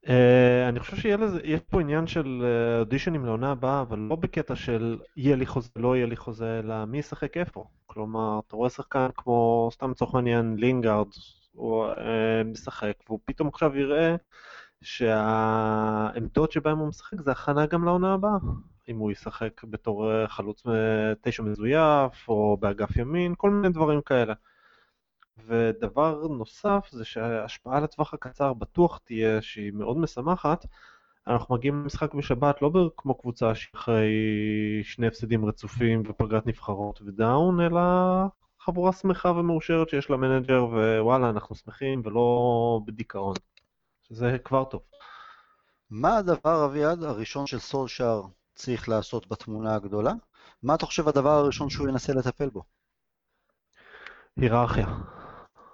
[0.06, 4.56] Uh, אני חושב שיש פה עניין של אה, אודישנים uh, לעונה הבאה, אבל לא בקטע
[4.56, 7.64] של יהיה לי חוזה, לא יהיה לי חוזה, אלא מי ישחק איפה.
[7.86, 11.06] כלומר, אתה רואה שחקן כמו, סתם לצורך מעניין, לינגארד,
[11.52, 11.98] הוא uh,
[12.44, 14.16] משחק, והוא פתאום עכשיו יראה
[14.82, 18.36] שהעמדות שבהן הוא משחק זה הכנה גם לעונה הבאה.
[18.88, 20.62] אם הוא ישחק בתור חלוץ
[21.20, 24.34] תשע מזויף, או באגף ימין, כל מיני דברים כאלה.
[25.46, 30.66] ודבר נוסף זה שההשפעה לטווח הקצר בטוח תהיה שהיא מאוד משמחת.
[31.26, 34.10] אנחנו מגיעים למשחק בשבת לא כמו קבוצה שאחרי
[34.82, 37.80] שני הפסדים רצופים ופגרת נבחרות ודאון, אלא
[38.60, 43.34] חבורה שמחה ומאושרת שיש לה מנג'ר ווואלה אנחנו שמחים ולא בדיכאון.
[44.08, 44.82] שזה כבר טוב.
[45.90, 48.22] מה הדבר, אביעד, הראשון שסולשאר
[48.54, 50.12] צריך לעשות בתמונה הגדולה?
[50.62, 52.62] מה אתה חושב הדבר הראשון שהוא ינסה לטפל בו?
[54.36, 54.86] היררכיה.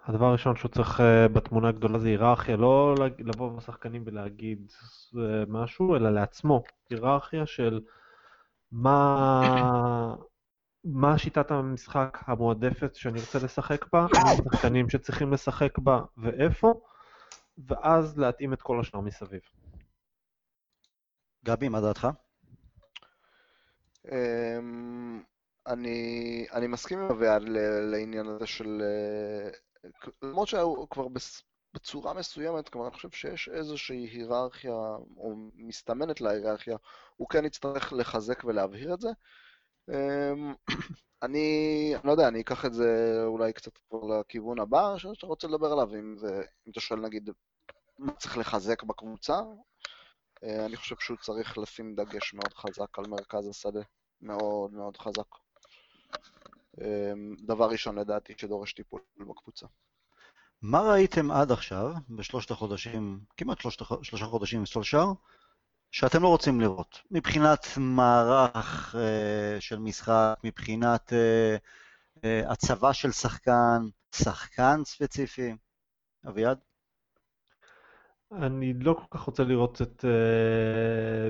[0.05, 4.71] הדבר הראשון שהוא צריך אה, בתמונה הגדולה זה היררכיה, לא לבוא בשחקנים ולהגיד
[5.15, 5.17] אה,
[5.49, 6.63] משהו, אלא לעצמו.
[6.91, 7.81] היררכיה של
[8.73, 10.15] מה,
[10.85, 16.81] מה שיטת המשחק המועדפת שאני רוצה לשחק בה, מה השחקנים שצריכים לשחק בה ואיפה,
[17.59, 19.41] ואז להתאים את כל השאר מסביב.
[21.45, 22.09] גבי, מה דעתך?
[24.13, 25.23] אמ,
[25.67, 27.43] אני, אני מסכים עם אביעד
[27.93, 29.51] לעניין הזה של אה,
[30.23, 31.07] למרות שהוא כבר
[31.75, 34.73] בצורה מסוימת, כלומר אני חושב שיש איזושהי היררכיה,
[35.17, 36.77] או מסתמנת להיררכיה,
[37.17, 39.09] הוא כן יצטרך לחזק ולהבהיר את זה.
[39.89, 40.55] אמ,
[41.23, 45.73] אני, לא יודע, אני אקח את זה אולי קצת כבר לכיוון הבא שאתה רוצה לדבר
[45.73, 47.31] עליו, אם, זה, אם אתה שואל נגיד
[47.99, 49.41] מה צריך לחזק בקבוצה,
[50.45, 53.81] אה, אני חושב שהוא צריך לשים דגש מאוד חזק על מרכז השדה,
[54.21, 55.27] מאוד מאוד חזק.
[56.81, 59.67] אמ, דבר ראשון לדעתי שדורש טיפול בקבוצה.
[60.63, 65.07] מה ראיתם עד עכשיו, בשלושת החודשים, כמעט שלושת, שלושה חודשים עם סולשר,
[65.93, 71.57] שאתם לא רוצים לראות, מבחינת מערך אה, של משחק, מבחינת אה,
[72.25, 73.83] אה, הצבה של שחקן,
[74.15, 75.55] שחקן ספציפי?
[76.29, 76.59] אביעד?
[78.33, 81.29] אני לא כל כך רוצה לראות את אה,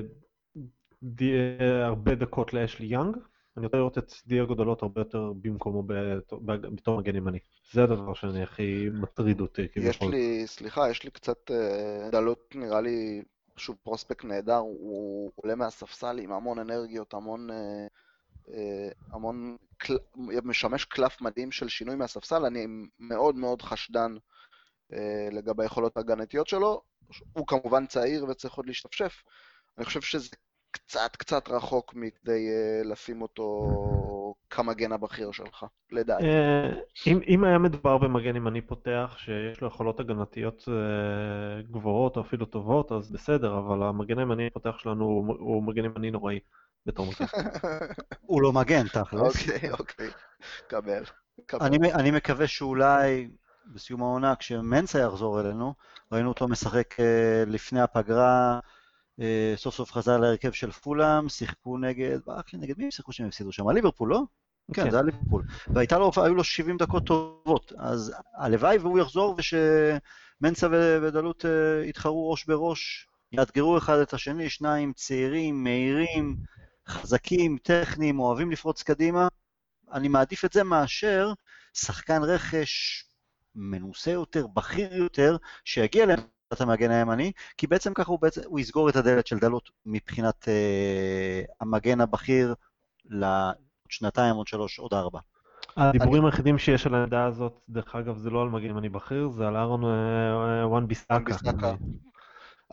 [1.03, 3.17] די, אה, הרבה דקות לאשלי יאנג.
[3.57, 5.83] אני רוצה לראות את דייגו דלות הרבה יותר במקומו
[6.47, 7.39] בתור מגן ימני.
[7.71, 9.67] זה הדבר שאני הכי מטריד אותי.
[9.75, 11.51] יש לי, סליחה, יש לי קצת
[12.11, 13.21] דלות, נראה לי,
[13.57, 17.87] שוב פרוספקט נהדר, הוא עולה מהספסל עם המון אנרגיות, המון, אה,
[18.49, 19.57] אה, המון,
[20.43, 22.65] משמש קלף מדהים של שינוי מהספסל, אני
[22.99, 24.15] מאוד מאוד חשדן
[25.31, 26.81] לגבי היכולות ההגנתיות שלו.
[27.33, 29.23] הוא כמובן צעיר וצריך עוד להשתפשף.
[29.77, 30.29] אני חושב שזה
[30.71, 32.49] קצת קצת רחוק מכדי
[32.83, 33.65] לשים אותו
[34.49, 36.23] כמגן הבכיר שלך, לדעתי.
[36.23, 42.21] Uh, אם, אם היה מדובר במגן ימני פותח שיש לו יכולות הגנתיות uh, גבוהות או
[42.21, 46.39] אפילו טובות, אז בסדר, אבל המגן הימני הפותח שלנו הוא, הוא מגן ימני נוראי
[46.85, 47.25] בתור מגן.
[48.29, 49.21] הוא לא מגן, תכלס.
[49.21, 50.09] אוקיי, אוקיי,
[50.67, 51.03] קבל.
[51.61, 53.29] אני, אני מקווה שאולי
[53.73, 55.73] בסיום העונה, כשמנסה יחזור אלינו,
[56.11, 58.59] ראינו אותו משחק uh, לפני הפגרה.
[59.19, 62.19] אה, סוף סוף חזר להרכב של פולאם, שיחקו נגד,
[62.53, 63.69] לי נגד מי הם שיחקו שהם הפסידו שם?
[63.69, 64.21] ליברפול, לא?
[64.73, 65.43] כן, כן, זה היה ליברפול.
[65.67, 70.67] והיו לו 70 דקות טובות, אז הלוואי והוא יחזור ושמנסה
[71.01, 76.37] ודלות אה, יתחרו ראש בראש, יאתגרו אחד את השני, שניים צעירים, מהירים,
[76.87, 79.27] חזקים, טכניים, אוהבים לפרוץ קדימה.
[79.93, 81.33] אני מעדיף את זה מאשר
[81.73, 83.03] שחקן רכש
[83.55, 86.05] מנוסה יותר, בכיר יותר, שיגיע
[86.53, 90.47] לעמדת המגן הימני, כי בעצם ככה הוא, בעצם, הוא יסגור את הדלת של דלות מבחינת
[90.47, 92.55] אה, המגן הבכיר
[93.05, 95.19] לשנתיים, עוד שלוש, עוד ארבע.
[95.77, 99.47] הדיבורים היחידים שיש על העמדה הזאת, דרך אגב, זה לא על מגן ימני בכיר, זה
[99.47, 99.83] על אהרון
[100.63, 101.75] וואן ביסאקה.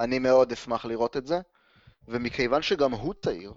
[0.00, 1.40] אני מאוד אשמח לראות את זה,
[2.08, 3.52] ומכיוון שגם הוא צעיר,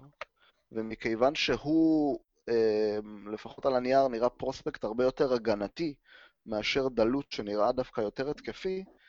[0.72, 2.98] ומכיוון שהוא, אה,
[3.32, 5.94] לפחות על הנייר, נראה פרוספקט הרבה יותר הגנתי
[6.46, 9.03] מאשר דלות שנראה דווקא יותר התקפי, אה,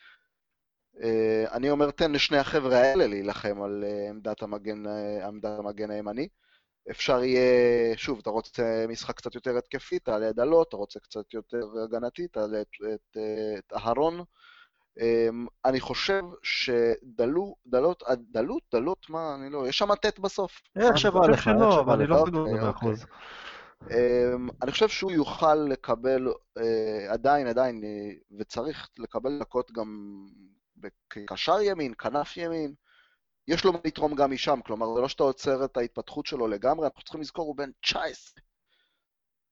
[1.51, 4.84] אני אומר, תן לשני החבר'ה האלה להילחם על אה, עמדת המגן,
[5.27, 6.27] עמדת המגן הימני.
[6.91, 11.34] אפשר יהיה, שוב, אתה רוצה משחק קצת יותר התקפי, תעלה את דלות, אתה רוצה קצת
[11.34, 13.17] יותר הגנתי, תעלה את, את,
[13.58, 14.23] את אהרון.
[14.99, 20.62] אמ, אני חושב שדלו, דלות, דלות, דלות, מה, אני לא, יש שם ט' בסוף.
[20.75, 21.99] איך שבא לך, איך שבא לך.
[21.99, 23.05] אני לא סגור בזה אחוז.
[24.62, 26.27] אני חושב שהוא יוכל לקבל
[26.58, 30.19] אה, עדיין, עדיין, אה, וצריך לקבל דקות גם
[31.09, 32.73] כקשר ימין, כנף ימין.
[33.47, 36.85] יש לו מה לתרום גם משם, כלומר, זה לא שאתה עוצר את ההתפתחות שלו לגמרי,
[36.85, 38.43] אנחנו צריכים לזכור, הוא בן 19.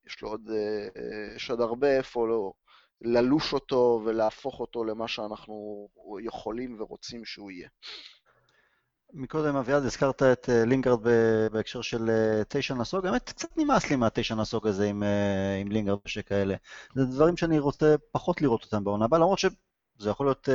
[0.06, 2.54] יש לו עוד, אה, יש עוד הרבה איפה לא,
[3.02, 5.88] ללוש אותו ולהפוך אותו למה שאנחנו
[6.24, 7.70] יכולים ורוצים שהוא יהיה.
[9.14, 11.00] מקודם אביעד הזכרת את אה, לינגרד
[11.52, 15.04] בהקשר של אה, תשע נסוג, האמת קצת נמאס לי מהתשע נסוג הזה עם,
[15.62, 16.56] עם לינגרד ושכאלה.
[16.96, 20.50] זה דברים שאני רוצה פחות לראות אותם בעונה הבאה, למרות שזה יכול להיות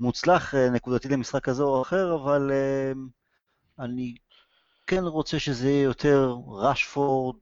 [0.00, 2.92] מוצלח אה, נקודתי למשחק כזה או אחר, אבל אה,
[3.78, 4.14] אני
[4.86, 7.36] כן רוצה שזה יהיה יותר ראשפורד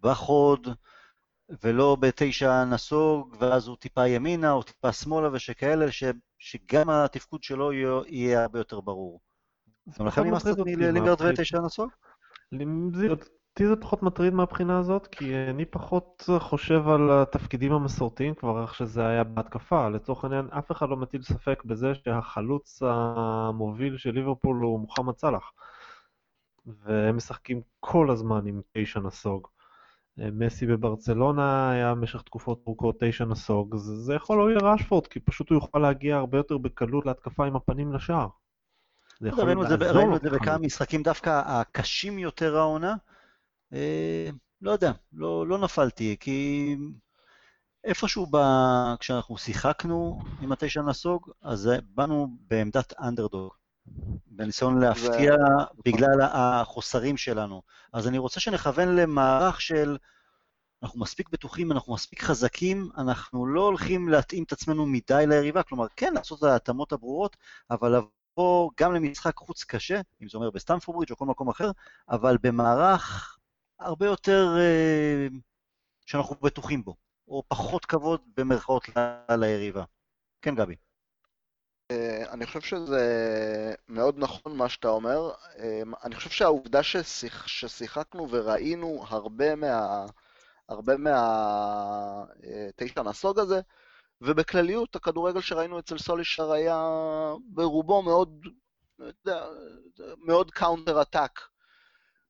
[0.00, 0.68] בחוד,
[1.62, 6.04] ולא בתשע נסוג, ואז הוא טיפה ימינה או טיפה שמאלה ושכאלה, ש,
[6.38, 9.20] שגם התפקוד שלו יהיה, הרבה יותר ברור.
[9.98, 11.90] גם לכם נמאס מלינגרד ותשע נסוג?
[13.54, 18.74] אותי זה פחות מטריד מהבחינה הזאת, כי אני פחות חושב על התפקידים המסורתיים כבר, איך
[18.74, 19.88] שזה היה בהתקפה.
[19.88, 25.52] לצורך העניין, אף אחד לא מטיל ספק בזה שהחלוץ המוביל של ליברפול הוא מוחמד סאלח.
[26.66, 29.48] והם משחקים כל הזמן עם תשע נסוג.
[30.16, 35.50] מסי בברצלונה היה במשך תקופות ארוכות תשע נסוג, זה, זה יכול להועיל לראשפורד, כי פשוט
[35.50, 38.28] הוא יוכל להגיע הרבה יותר בקלות להתקפה עם הפנים לשער.
[39.22, 42.94] ראינו את זה בכמה משחקים דווקא הקשים יותר העונה.
[43.74, 46.76] אה, לא יודע, לא, לא נפלתי, כי
[47.84, 48.36] איפשהו ב...
[49.00, 53.52] כשאנחנו שיחקנו עם התשע נסוג, אז באנו בעמדת אנדרדוג,
[54.26, 55.82] בניסיון להפתיע ו...
[55.84, 57.62] בגלל החוסרים שלנו.
[57.92, 59.96] אז אני רוצה שנכוון למערך של
[60.82, 65.86] אנחנו מספיק בטוחים, אנחנו מספיק חזקים, אנחנו לא הולכים להתאים את עצמנו מדי ליריבה, כלומר,
[65.96, 67.36] כן לעשות את ההתאמות הברורות,
[67.70, 71.70] אבל לבוא גם למשחק חוץ קשה, אם זה אומר בסטמפורד או כל מקום אחר,
[72.08, 73.38] אבל במערך
[73.80, 75.26] הרבה יותר אה,
[76.06, 76.96] שאנחנו בטוחים בו,
[77.28, 78.88] או פחות כבוד במרכאות
[79.30, 79.84] ליריבה.
[80.42, 80.76] כן, גבי.
[81.90, 83.04] אה, אני חושב שזה
[83.88, 85.30] מאוד נכון מה שאתה אומר.
[85.58, 90.06] אה, אני חושב שהעובדה ששיח, ששיחקנו וראינו הרבה מה...
[90.68, 92.42] הרבה מהתשע
[93.02, 93.60] מהסוג הזה,
[94.20, 96.88] ובכלליות הכדורגל שראינו אצל סולישר היה
[97.44, 98.46] ברובו מאוד,
[100.18, 101.40] מאוד counter attack.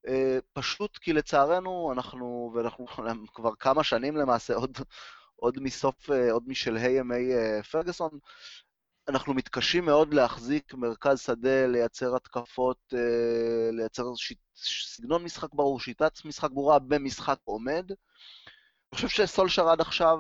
[0.09, 2.87] אה, פשוט כי לצערנו אנחנו, ואנחנו
[3.35, 4.79] כבר כמה שנים למעשה, עוד,
[5.37, 8.11] עוד מסוף, אה, עוד משלהי ימי אה, פרגוסון,
[9.09, 12.95] אנחנו מתקשים מאוד להחזיק מרכז שדה, לייצר התקפות,
[13.73, 17.91] לייצר שיט, סגנון משחק ברור, שיטת משחק ברורה במשחק עומד.
[17.91, 20.19] אני חושב שסולשר עד עכשיו,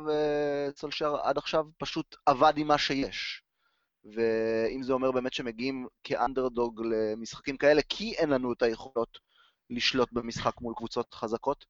[0.76, 3.42] סולשר עד עכשיו פשוט עבד עם מה שיש.
[4.04, 9.18] ואם זה אומר באמת שמגיעים כאנדרדוג למשחקים כאלה, כי אין לנו את היכולות
[9.70, 11.64] לשלוט במשחק מול קבוצות חזקות.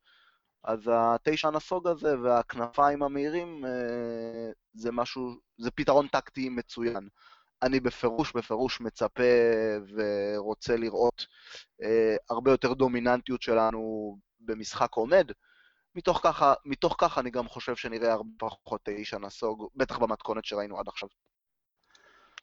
[0.65, 7.09] אז התשע הנסוג הזה והכנפיים המהירים אה, זה משהו, זה פתרון טקטי מצוין.
[7.63, 9.23] אני בפירוש, בפירוש מצפה
[9.95, 11.27] ורוצה לראות
[11.83, 15.31] אה, הרבה יותר דומיננטיות שלנו במשחק עומד.
[15.95, 20.79] מתוך ככה, מתוך ככה אני גם חושב שנראה הרבה פחות תשע נסוג, בטח במתכונת שראינו
[20.79, 21.09] עד עכשיו.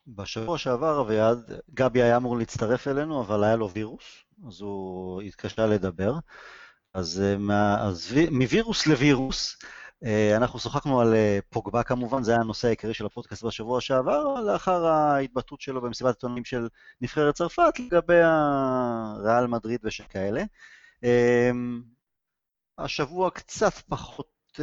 [0.08, 5.66] בשבוע שעבר, אביעד, גבי היה אמור להצטרף אלינו, אבל היה לו וירוס, אז הוא התקשה
[5.66, 6.14] לדבר.
[6.94, 9.58] אז, אה, מה, אז מווירוס לווירוס,
[10.06, 14.42] אה, אנחנו שוחחנו על אה, פוגבה כמובן, זה היה הנושא העיקרי של הפודקאסט בשבוע שעבר,
[14.42, 16.68] לאחר ההתבטאות שלו במסיבת עיתונאים של
[17.02, 20.44] נבחרת צרפת לגבי הריאל מדריד ושכאלה.
[22.78, 24.60] השבוע קצת פחות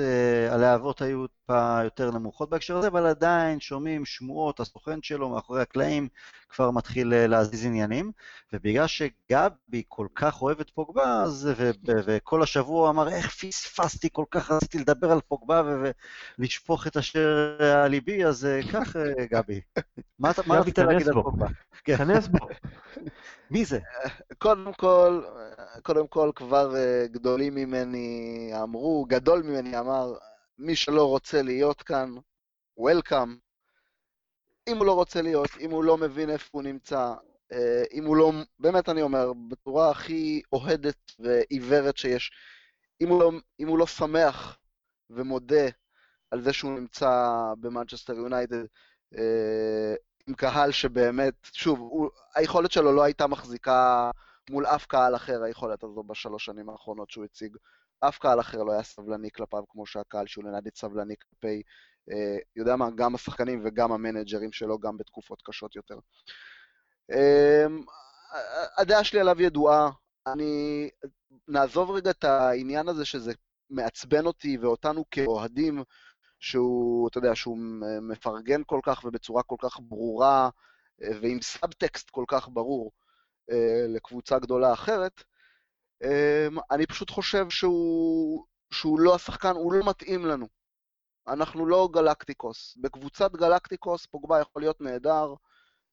[0.50, 6.08] הלהבות היו טיפה יותר נמוכות בהקשר הזה, אבל עדיין שומעים שמועות, הסוכן שלו מאחורי הקלעים
[6.48, 8.12] כבר מתחיל אה, להזיז עניינים,
[8.52, 14.08] ובגלל שגבי כל כך אוהב את פוגבה, אז, ו, ו, וכל השבוע אמר, איך פספסתי,
[14.12, 15.62] כל כך רציתי לדבר על פוגבה
[16.38, 18.96] ולשפוך את אשר על ליבי, אז קח,
[19.30, 19.60] גבי.
[20.18, 21.46] מה, רצית להגיד על פוגבה?
[21.84, 21.96] כן.
[21.96, 22.38] כנס בו.
[23.50, 23.78] מי זה?
[24.38, 25.22] קודם כל,
[25.82, 26.74] קודם כל כבר
[27.12, 30.14] גדולים ממני אמרו, גדול ממני אמר,
[30.58, 32.14] מי שלא רוצה להיות כאן,
[32.80, 33.30] Welcome.
[34.68, 37.14] אם הוא לא רוצה להיות, אם הוא לא מבין איפה הוא נמצא,
[37.52, 42.32] אה, אם הוא לא, באמת אני אומר, בצורה הכי אוהדת ועיוורת שיש,
[43.00, 44.58] אם הוא לא, אם הוא לא שמח
[45.10, 45.68] ומודה
[46.30, 48.64] על זה שהוא נמצא במנצ'סטר יונייטד,
[49.18, 49.94] אה,
[50.26, 54.10] עם קהל שבאמת, שוב, הוא, היכולת שלו לא הייתה מחזיקה
[54.50, 57.56] מול אף קהל אחר, היכולת הזו בשלוש שנים האחרונות שהוא הציג.
[58.00, 61.62] אף קהל אחר לא היה סבלני כלפיו כמו שהקהל של יונדד סבלני כלפי,
[62.10, 65.98] אה, יודע מה, גם השחקנים וגם המנג'רים שלו, גם בתקופות קשות יותר.
[67.12, 67.66] אה,
[68.78, 69.90] הדעה שלי עליו ידועה,
[70.26, 70.90] אני...
[71.48, 73.32] נעזוב רגע את העניין הזה שזה
[73.70, 75.82] מעצבן אותי ואותנו כאוהדים,
[76.40, 77.58] שהוא, אתה יודע, שהוא
[78.02, 80.50] מפרגן כל כך ובצורה כל כך ברורה
[81.02, 82.92] אה, ועם סאבטקסט כל כך ברור
[83.50, 85.22] אה, לקבוצה גדולה אחרת,
[86.70, 90.48] אני פשוט חושב שהוא, שהוא לא השחקן, הוא לא מתאים לנו.
[91.28, 92.76] אנחנו לא גלקטיקוס.
[92.80, 95.34] בקבוצת גלקטיקוס פוגבה יכול להיות נהדר,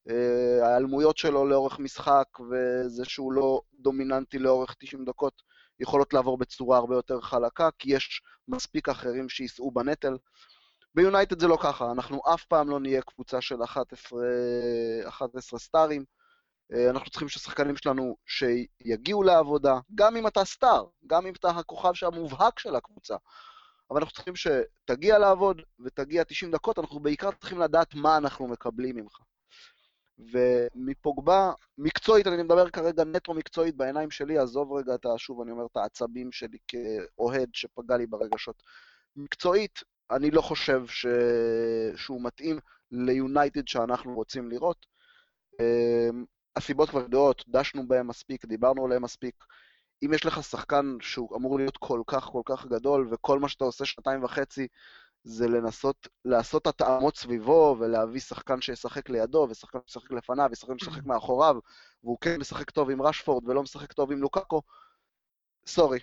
[0.09, 5.41] אה, ההיעלמויות שלו לאורך משחק וזה שהוא לא דומיננטי לאורך 90 דקות
[5.79, 10.17] יכולות לעבור בצורה הרבה יותר חלקה, כי יש מספיק אחרים שיישאו בנטל.
[10.95, 14.19] ביונייטד זה לא ככה, אנחנו אף פעם לא נהיה קבוצה של 11,
[15.07, 16.05] 11 סטארים.
[16.73, 21.91] אה, אנחנו צריכים שהשחקנים שלנו שיגיעו לעבודה, גם אם אתה סטאר, גם אם אתה הכוכב
[22.01, 23.15] המובהק של הקבוצה.
[23.91, 28.95] אבל אנחנו צריכים שתגיע לעבוד ותגיע 90 דקות, אנחנו בעיקר צריכים לדעת מה אנחנו מקבלים
[28.95, 29.19] ממך.
[30.17, 35.05] ומפוגבה, מקצועית, אני מדבר כרגע נטו מקצועית בעיניים שלי, עזוב רגע את.
[35.17, 38.63] שוב, אני אומר את העצבים שלי כאוהד שפגע לי ברגשות.
[39.15, 39.79] מקצועית,
[40.11, 41.05] אני לא חושב ש...
[41.95, 42.59] שהוא מתאים
[42.91, 44.85] ליונייטד שאנחנו רוצים לראות.
[46.55, 49.45] הסיבות כבר ידועות, דשנו בהם מספיק, דיברנו עליהם מספיק.
[50.05, 53.63] אם יש לך שחקן שהוא אמור להיות כל כך כל כך גדול, וכל מה שאתה
[53.65, 54.67] עושה שנתיים וחצי
[55.23, 61.55] זה לנסות לעשות התאמות סביבו, ולהביא שחקן שישחק לידו, ושחקן שישחק לפניו, ושחקן שישחק מאחוריו,
[62.03, 64.61] והוא כן משחק טוב עם רשפורד ולא משחק טוב עם לוקאקו,
[65.67, 65.99] sorry,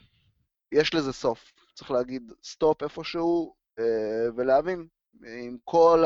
[0.72, 1.52] יש לזה סוף.
[1.74, 4.86] צריך להגיד stop איפשהו, אה, ולהבין,
[5.24, 6.04] עם כל.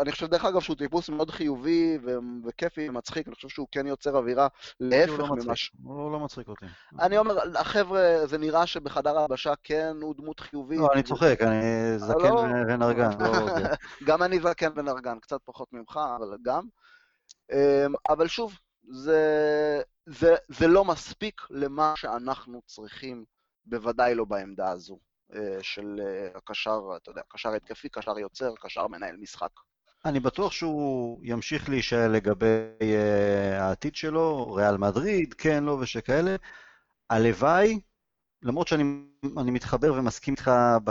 [0.00, 3.86] אני חושב, דרך אגב, שהוא טיפוס מאוד חיובי ו- וכיפי ומצחיק, אני חושב שהוא כן
[3.86, 4.48] יוצר אווירה
[4.80, 5.70] להפך לא ממה ש...
[5.82, 6.66] הוא לא מצחיק אותי.
[7.00, 10.78] אני אומר, החבר'ה, זה נראה שבחדר ההלבשה כן הוא דמות חיובית.
[10.78, 12.44] לא, אני צוחק, אני זקן לא...
[12.68, 13.32] ונרגן, לא...
[14.08, 16.64] גם אני זקן ונרגן, קצת פחות ממך, אבל גם.
[17.52, 18.58] אמ, אבל שוב,
[18.90, 23.24] זה, זה, זה לא מספיק למה שאנחנו צריכים,
[23.66, 24.98] בוודאי לא בעמדה הזו.
[25.34, 29.50] אה, של אה, הקשר, אתה יודע, קשר התקפי, קשר יוצר, קשר מנהל משחק.
[30.04, 32.46] אני בטוח שהוא ימשיך להישאל לגבי
[32.78, 32.84] uh,
[33.60, 36.36] העתיד שלו, ריאל מדריד, כן, לא ושכאלה.
[37.10, 37.80] הלוואי,
[38.42, 40.50] למרות שאני מתחבר ומסכים איתך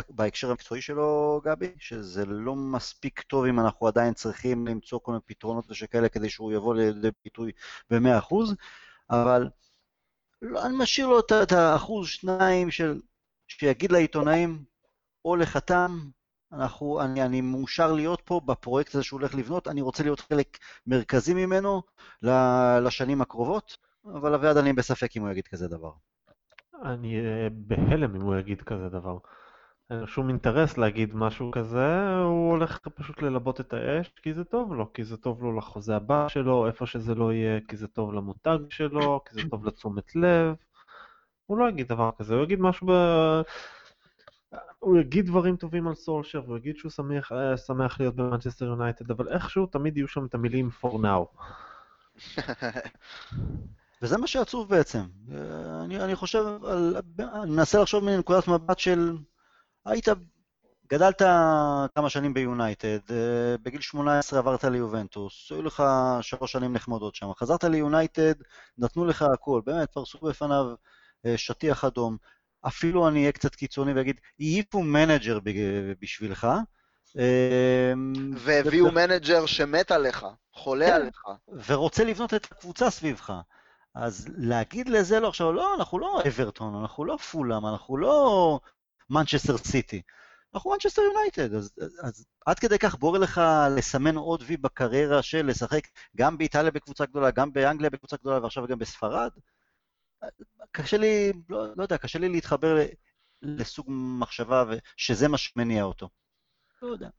[0.09, 5.21] בהקשר המקצועי שלו, גבי, שזה לא מספיק טוב אם אנחנו עדיין צריכים למצוא כל מיני
[5.25, 7.51] פתרונות ושכאלה כדי שהוא יבוא לידי ביטוי
[7.89, 8.35] ב-100%,
[9.09, 9.49] אבל
[10.41, 13.01] לא, אני משאיר לו את האחוז, שניים של,
[13.47, 14.63] שיגיד לעיתונאים,
[15.25, 15.99] או לחתם,
[16.53, 20.57] אנחנו, אני, אני מאושר להיות פה בפרויקט הזה שהוא הולך לבנות, אני רוצה להיות חלק
[20.87, 21.81] מרכזי ממנו
[22.81, 25.91] לשנים הקרובות, אבל אביעד אני בספק אם הוא יגיד כזה דבר.
[26.83, 29.17] אני אה, בהלם אם הוא יגיד כזה דבר.
[29.89, 34.43] אין לו שום אינטרס להגיד משהו כזה, הוא הולך פשוט ללבות את האש, כי זה
[34.43, 37.87] טוב לו, כי זה טוב לו לחוזה הבא שלו, איפה שזה לא יהיה, כי זה
[37.87, 40.55] טוב למותג שלו, כי זה טוב לתשומת לב.
[41.45, 42.91] הוא לא יגיד דבר כזה, הוא יגיד משהו ב...
[44.81, 49.11] הוא יגיד דברים טובים על סולשר, והוא יגיד שהוא שמח, אה, שמח להיות במנצ'סטר יונייטד,
[49.11, 51.41] אבל איכשהו תמיד יהיו שם את המילים for now.
[54.01, 55.01] וזה מה שעצוב בעצם.
[55.83, 59.17] אני, אני חושב, על, אני מנסה לחשוב מנקודת מבט של,
[59.85, 60.07] היית,
[60.89, 61.21] גדלת
[61.95, 65.83] כמה שנים ביונייטד, אה, בגיל 18 עברת ליובנטוס, היו לך
[66.21, 68.33] שלוש שנים נחמדות שם, חזרת ליונייטד,
[68.77, 70.65] נתנו לך הכל, באמת, פרסו בפניו
[71.25, 72.17] אה, שטיח אדום.
[72.67, 75.39] אפילו אני אהיה קצת קיצוני ואגיד, העיפו מנג'ר
[75.99, 76.47] בשבילך.
[77.15, 81.23] אמ, והביאו מנג'ר שמת עליך, חולה כן, עליך.
[81.67, 83.33] ורוצה לבנות את הקבוצה סביבך.
[83.95, 88.59] אז להגיד לזה לא, עכשיו, לא, אנחנו לא אברטון, אנחנו לא פולאם, אנחנו לא
[89.09, 90.01] מנצ'סטר סיטי.
[90.53, 93.41] אנחנו מנצ'סטר יונייטד, אז, אז עד כדי כך בוער לך
[93.77, 95.87] לסמן עוד וי בקריירה של לשחק
[96.17, 99.31] גם באיטליה בקבוצה גדולה, גם באנגליה בקבוצה גדולה ועכשיו גם בספרד?
[100.71, 102.75] קשה לי, לא, לא יודע, קשה לי להתחבר
[103.41, 103.85] לסוג
[104.19, 104.65] מחשבה
[104.97, 106.09] שזה מה שמניע אותו.
[106.81, 107.09] לא יודע.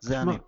[0.00, 0.38] זה אני.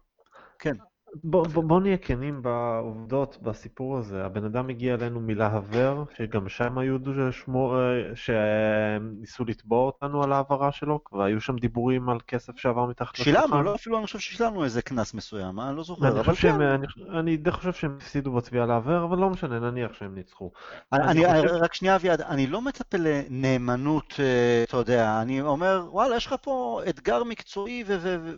[0.59, 0.77] כן.
[1.25, 4.25] בוא, בוא, בוא נהיה כנים בעובדות בסיפור הזה.
[4.25, 6.97] הבן אדם הגיע אלינו מלהבר, שגם שם היו
[7.31, 7.77] שמור,
[8.15, 13.41] שניסו לתבוע אותנו על ההעברה שלו, והיו שם דיבורים על כסף שעבר מתחת לשולחן.
[13.41, 16.61] שילמנו, לא אפילו אני חושב ששילמנו איזה קנס מסוים, אני לא זוכר, אני אבל כן.
[16.61, 16.87] אני,
[17.19, 20.51] אני די חושב שהם הפסידו בתביעה להבר, אבל לא משנה, נניח שהם ניצחו.
[20.93, 21.55] אני, אני, אני חושב...
[21.55, 26.35] רק שנייה אביעד, אני לא מצפה לנאמנות, אה, אתה יודע, אני אומר, וואלה, יש לך
[26.43, 27.85] פה אתגר מקצועי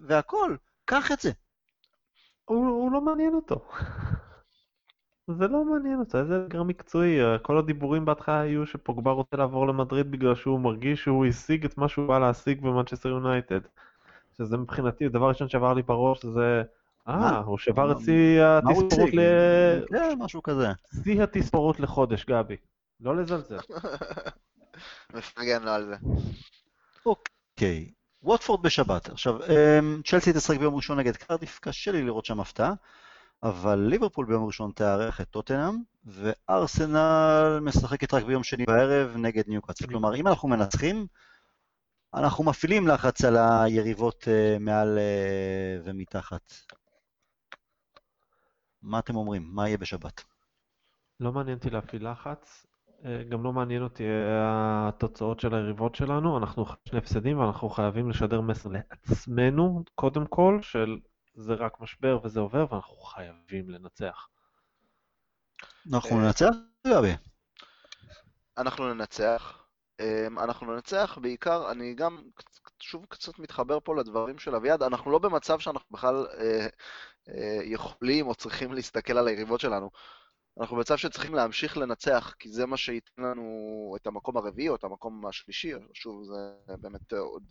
[0.06, 1.30] והכול, קח את זה.
[2.49, 3.61] הוא, הוא לא מעניין אותו.
[5.38, 7.18] זה לא מעניין אותו, איזה אתגר מקצועי.
[7.42, 11.88] כל הדיבורים בהתחלה היו שפוגבה רוצה לעבור למדריד בגלל שהוא מרגיש שהוא השיג את מה
[11.88, 13.61] שהוא בא להשיג במנצ'סטר יונייטד.
[14.38, 16.62] שזה מבחינתי, הדבר ראשון שעבר לי בראש זה,
[17.09, 19.20] אה, הוא שבר את שיא התספורות ל...
[19.88, 20.68] כן, משהו כזה.
[21.03, 22.57] שיא התספורות לחודש, גבי.
[23.01, 23.59] לא לזלזל.
[25.14, 25.96] מפרגן לו על זה.
[27.07, 27.97] אוקיי.
[28.22, 29.08] ווטפורד בשבת.
[29.08, 32.72] עכשיו, אמ, צ'לסי תשחק ביום ראשון נגד קרדיף, קשה לי לראות שם הפתעה,
[33.42, 39.86] אבל ליברפול ביום ראשון תארח את טוטנאם, וארסנל משחקת רק ביום שני בערב נגד ניוקאצל.
[39.86, 41.06] כלומר, אם אנחנו מנצחים,
[42.14, 46.52] אנחנו מפעילים לחץ על היריבות אה, מעל אה, ומתחת.
[48.82, 49.50] מה אתם אומרים?
[49.52, 50.24] מה יהיה בשבת?
[51.20, 52.66] לא מעניין אותי להפעיל לחץ.
[53.05, 58.11] אה, גם לא מעניין אותי אה, התוצאות של היריבות שלנו, אנחנו שני הפסדים ואנחנו חייבים
[58.11, 60.99] לשדר מסר לעצמנו, קודם כל, של
[61.34, 64.28] זה רק משבר וזה עובר ואנחנו חייבים לנצח.
[65.92, 66.51] אנחנו אה, ננצח,
[66.86, 67.12] גבי?
[68.59, 69.55] אנחנו ננצח.
[70.38, 72.22] אנחנו ננצח בעיקר, אני גם
[72.80, 76.26] שוב קצת מתחבר פה לדברים של אביעד, אנחנו לא במצב שאנחנו בכלל
[77.64, 79.90] יכולים או צריכים להסתכל על היריבות שלנו.
[80.61, 84.84] אנחנו במצב שצריכים להמשיך לנצח, כי זה מה שייתן לנו את המקום הרביעי או את
[84.84, 87.44] המקום השלישי, שוב, זה באמת עוד...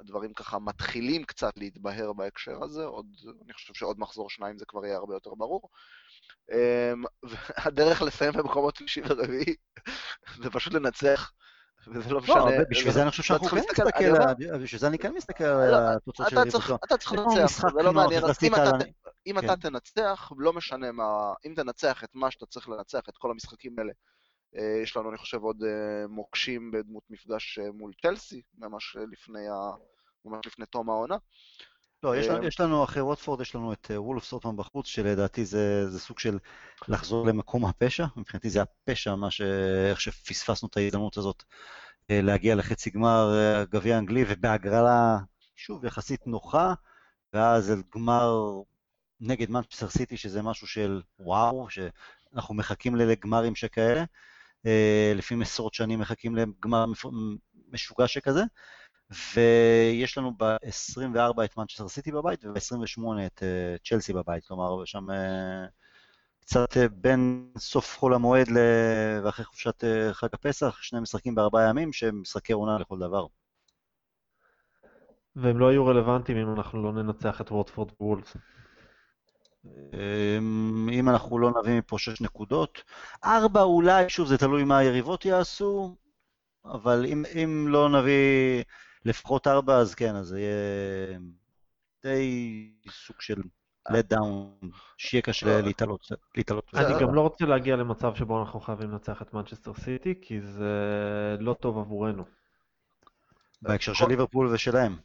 [0.00, 3.06] הדברים ככה מתחילים קצת להתבהר בהקשר הזה, עוד,
[3.44, 5.68] אני חושב שעוד מחזור שניים זה כבר יהיה הרבה יותר ברור.
[6.52, 9.56] אמ, והדרך לסיים במקומות שלישי ורביעי
[10.42, 11.32] זה פשוט לנצח
[11.88, 12.36] וזה לא, לא משנה.
[12.36, 13.84] לא, בשביל זה אני חושב שאנחנו כן נסתכל,
[14.62, 16.78] בשביל זה אני כן מסתכל על לא, התוצאות של יריבותו.
[16.84, 18.22] אתה צריך לנצח, זה לא מעניין.
[19.26, 19.56] אם אתה כן.
[19.56, 23.92] תנצח, לא משנה מה, אם תנצח את מה שאתה צריך לנצח, את כל המשחקים האלה,
[24.56, 29.46] אה, יש לנו, אני חושב, עוד אה, מוקשים בדמות מפגש אה, מול צ'לסי, ממש לפני,
[30.24, 31.16] ממש לפני תום העונה.
[32.02, 36.00] לא, יש, יש לנו, אחרי ווטפורד יש לנו את וולף סוטמן בחוץ, שלדעתי זה, זה
[36.00, 36.38] סוג של
[36.88, 38.06] לחזור למקום הפשע.
[38.16, 39.40] מבחינתי זה הפשע, מה ש...
[39.90, 41.42] איך שפספסנו את ההזדמנות הזאת
[42.10, 43.34] להגיע לחצי גמר
[43.70, 45.18] גביע אנגלי, ובהגרלה,
[45.56, 46.74] שוב, יחסית נוחה,
[47.32, 48.34] ואז גמר
[49.20, 54.04] נגד מנצ'סטר סיטי, שזה משהו של וואו, שאנחנו מחכים לגמרים שכאלה.
[55.14, 56.84] לפעמים עשרות שנים מחכים לגמר
[57.72, 58.42] משוגע שכזה.
[59.34, 65.66] ויש לנו ב-24 את מנצ'סטר סיטי בבית וב-28 את אה, צ'לסי בבית, כלומר שם אה,
[66.40, 68.48] קצת אה, בין סוף חול המועד
[69.24, 73.26] ואחרי חופשת חג הפסח, שני משחקים בארבעה ימים שהם משחקי עונה לכל דבר.
[75.36, 78.36] והם לא היו רלוונטיים אם אנחנו לא ננצח את וורדפורד וולס.
[79.64, 82.82] אמ, אם אנחנו לא נביא מפה שש נקודות,
[83.24, 85.96] ארבע אולי, שוב, זה תלוי מה היריבות יעשו,
[86.64, 88.62] אבל אם, אם לא נביא
[89.04, 91.18] לפחות ארבע, אז כן, אז זה יהיה
[92.02, 93.42] די סוג של
[93.88, 96.70] let down, שיהיה קשה להתעלות.
[96.74, 100.70] אני גם לא רוצה להגיע למצב שבו אנחנו חייבים לנצח את מנצ'סטר סיטי, כי זה
[101.40, 102.24] לא טוב עבורנו.
[103.62, 104.96] בהקשר של ליברפול ושלהם.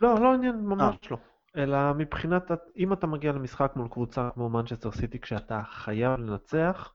[0.00, 1.16] לא, לא עניין, ממש לא.
[1.56, 6.94] אלא מבחינת, אם אתה מגיע למשחק מול קבוצה כמו מנצ'סטר סיטי כשאתה חייב לנצח,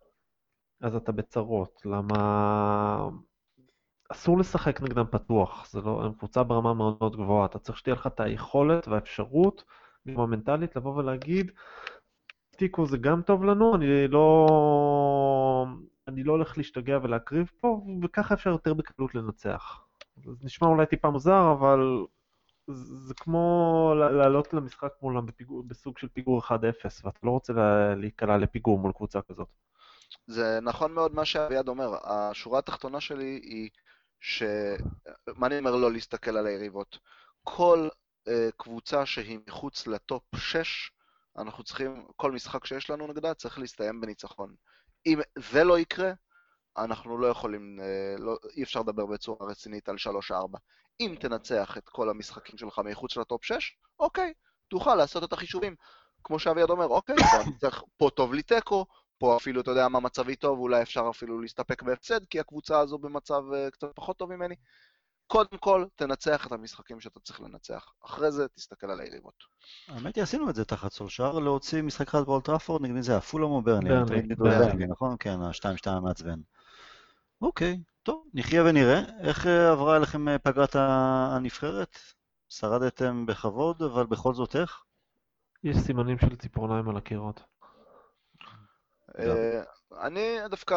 [0.82, 1.82] אז אתה בצרות.
[1.86, 3.10] למה...
[4.12, 7.96] אסור לשחק נגדם פתוח, זה לא, הם קבוצה ברמה מאוד מאוד גבוהה, אתה צריך שתהיה
[7.96, 9.64] לך את היכולת והאפשרות,
[10.08, 11.52] גם המנטלית, לבוא ולהגיד,
[12.58, 15.68] תיקו זה גם טוב לנו, אני לא,
[16.08, 19.86] אני לא הולך להשתגע ולהקריב פה, וככה אפשר יותר בקלות לנצח.
[20.24, 22.06] זה נשמע אולי טיפה מוזר, אבל
[22.68, 26.52] זה כמו לעלות למשחק מולם בפיגור, בסוג של פיגור 1-0,
[27.04, 27.54] ואתה לא רוצה
[27.96, 29.48] להיקלע לפיגור מול קבוצה כזאת.
[30.28, 31.96] זה נכון מאוד מה שאביעד אומר.
[32.04, 33.70] השורה התחתונה שלי היא
[34.22, 34.44] ש...
[35.36, 37.00] מה אני אומר לא להסתכל על היריבות?
[37.44, 37.90] כל
[38.28, 40.92] uh, קבוצה שהיא מחוץ לטופ 6,
[41.38, 44.56] אנחנו צריכים, כל משחק שיש לנו נגדה צריך להסתיים בניצחון.
[45.06, 45.20] אם
[45.52, 46.12] זה לא יקרה,
[46.78, 49.96] אנחנו לא יכולים, אה, לא, אי אפשר לדבר בצורה רצינית על
[50.32, 50.58] 3-4.
[51.00, 54.34] אם תנצח את כל המשחקים שלך מחוץ לטופ 6, אוקיי,
[54.68, 55.76] תוכל לעשות את החישובים.
[56.24, 57.16] כמו שאביעד אומר, אוקיי,
[57.98, 58.86] פה טוב לי תיקו,
[59.22, 62.98] פה אפילו, אתה יודע מה מצבי טוב, אולי אפשר אפילו להסתפק בהפסד, כי הקבוצה הזו
[62.98, 64.56] במצב uh, קצת פחות טוב ממני.
[65.28, 67.94] קודם כל, תנצח את המשחקים שאתה צריך לנצח.
[68.06, 69.44] אחרי זה, תסתכל על היריבות.
[69.88, 73.22] האמת היא, עשינו את זה תחת סולשר, להוציא משחק אחד באולטראפורד, נגד מי זה היה?
[73.22, 73.90] פולאם או ברני?
[74.38, 75.16] ברני, נכון?
[75.20, 76.40] כן, ה-2-2 המעצבן.
[77.42, 79.02] אוקיי, טוב, נחיה ונראה.
[79.20, 82.00] איך אה, עברה אליכם אה, פגרת הנבחרת?
[82.50, 84.84] שרדתם בכבוד, אבל בכל זאת איך?
[85.64, 87.51] יש סימנים של ציפורניים על הקירות.
[89.20, 89.64] אה,
[90.06, 90.76] אני דווקא,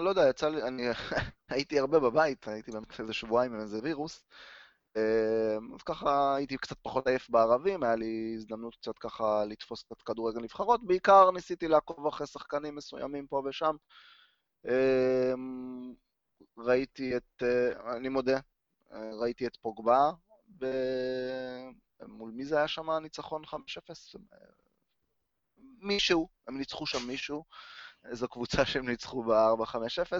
[0.00, 0.82] לא יודע, יצא לי, אני
[1.50, 4.24] הייתי הרבה בבית, הייתי באמת איזה שבועיים עם איזה וירוס.
[4.96, 10.02] אה, אז ככה הייתי קצת פחות עייף בערבים, היה לי הזדמנות קצת ככה לתפוס קצת
[10.02, 10.86] כדורגל נבחרות.
[10.86, 13.76] בעיקר ניסיתי לעקוב אחרי שחקנים מסוימים פה ושם.
[14.68, 15.32] אה,
[16.58, 17.42] ראיתי את,
[17.96, 18.40] אני מודה,
[18.92, 20.10] ראיתי את פוגבה,
[20.58, 21.68] ב-
[22.08, 24.16] מול מי זה היה שם הניצחון 5-0?
[25.82, 27.44] מישהו, הם ניצחו שם מישהו,
[28.10, 30.12] איזו קבוצה שהם ניצחו ב-4-5-0.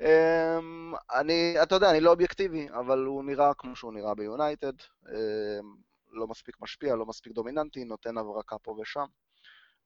[0.00, 4.72] אמ, אני, אתה יודע, אני לא אובייקטיבי, אבל הוא נראה כמו שהוא נראה ביונייטד.
[5.08, 5.76] אמ,
[6.08, 9.06] לא מספיק משפיע, לא מספיק דומיננטי, נותן הברקה פה ושם.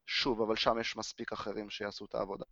[0.07, 2.44] שוב, אבל שם יש מספיק אחרים שיעשו את העבודה.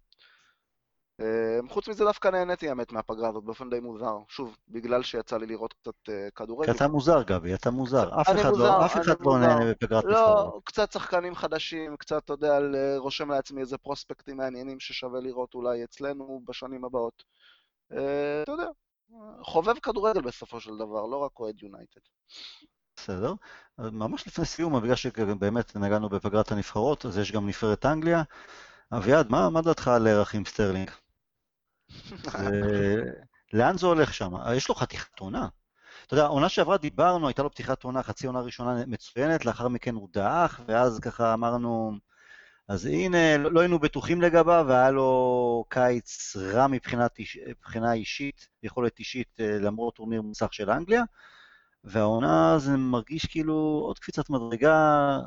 [1.22, 4.16] אמ, חוץ מזה דווקא נהניתי האמת מהפגרה הזאת באופן די מוזר.
[4.28, 6.72] שוב, בגלל שיצא לי לראות קצת אה, כדורגל.
[6.72, 8.20] אתה מוזר, גבי, אתה מוזר.
[8.20, 9.38] אף אחד מוזר, לא- אף אחד לא מוזר.
[9.38, 10.54] נהנה בפגרת נבחרות.
[10.54, 15.54] לא, קצת שחקנים חדשים, קצת, אתה יודע, אה, רושם לעצמי איזה פרוספקטים מעניינים ששווה לראות
[15.54, 17.24] אולי אצלנו בשנים הבאות.
[17.92, 18.66] אה, אתה יודע,
[19.42, 22.00] חובב כדורגל בסופו של דבר, לא רק אוהד יונייטד.
[22.96, 23.34] בסדר.
[23.78, 28.22] ממש לפני סיום, בגלל שבאמת נגענו בפגרת הנבחרות, אז יש גם נבחרת אנגליה.
[28.92, 30.90] אביעד, מה, מה דעתך על רחים סטרלינג?
[32.26, 33.02] זה-
[33.52, 34.32] לאן זה הולך שם?
[34.56, 35.48] יש לו חתיכת עונה.
[36.06, 39.94] אתה יודע, העונה שעברה דיברנו, הייתה לו פתיחת עונה, חצי עונה ראשונה מצוינת, לאחר מכן
[39.94, 41.92] הוא דעך, ואז ככה אמרנו,
[42.68, 47.18] אז הנה, לא, לא היינו בטוחים לגביו, והיה לו קיץ רע מבחינת,
[47.48, 51.02] מבחינה אישית, יכולת אישית, אה, למרות טורניר מוצלח של אנגליה,
[51.84, 53.54] והעונה זה מרגיש כאילו
[53.86, 55.18] עוד קפיצת מדרגה,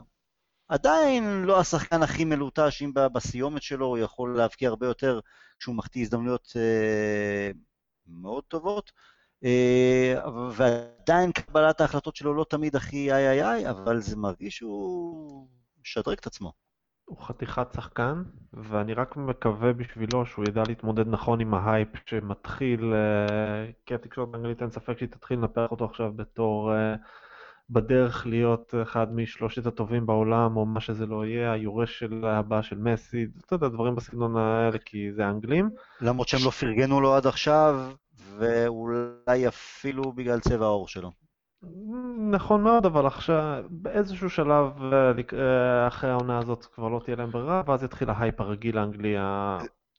[0.68, 5.20] עדיין לא השחקן הכי מלוטש, אם בסיומת שלו הוא יכול להבקיע הרבה יותר
[5.60, 7.52] כשהוא מחטיא הזדמנויות אה,
[8.08, 8.92] מאוד טובות,
[9.44, 10.16] אה,
[10.52, 15.48] ועדיין קבלת ההחלטות שלו לא תמיד הכי איי איי איי, אבל זה מרגיש שהוא
[15.82, 16.54] משדרג את עצמו.
[17.06, 23.72] הוא חתיכת שחקן, ואני רק מקווה בשבילו שהוא ידע להתמודד נכון עם ההייפ שמתחיל, אה,
[23.86, 26.72] כי התקשורת האנגלית אין ספק שהיא תתחיל לנפח אותו עכשיו בתור
[27.70, 32.78] בדרך להיות אחד משלושת הטובים בעולם, או מה שזה לא יהיה, היורש של הבא של
[32.78, 35.70] מסי, אתה יודע, דברים בסגנון האלה, כי זה האנגלים.
[36.02, 37.92] למרות שהם לא פרגנו לו עד עכשיו,
[38.38, 41.12] ואולי אפילו בגלל צבע העור שלו.
[42.32, 47.32] נכון מאוד, אבל עכשיו, באיזשהו שלב אה, אה, אחרי העונה הזאת כבר לא תהיה להם
[47.32, 49.16] ברירה, ואז יתחיל ההייפ הרגיל האנגלי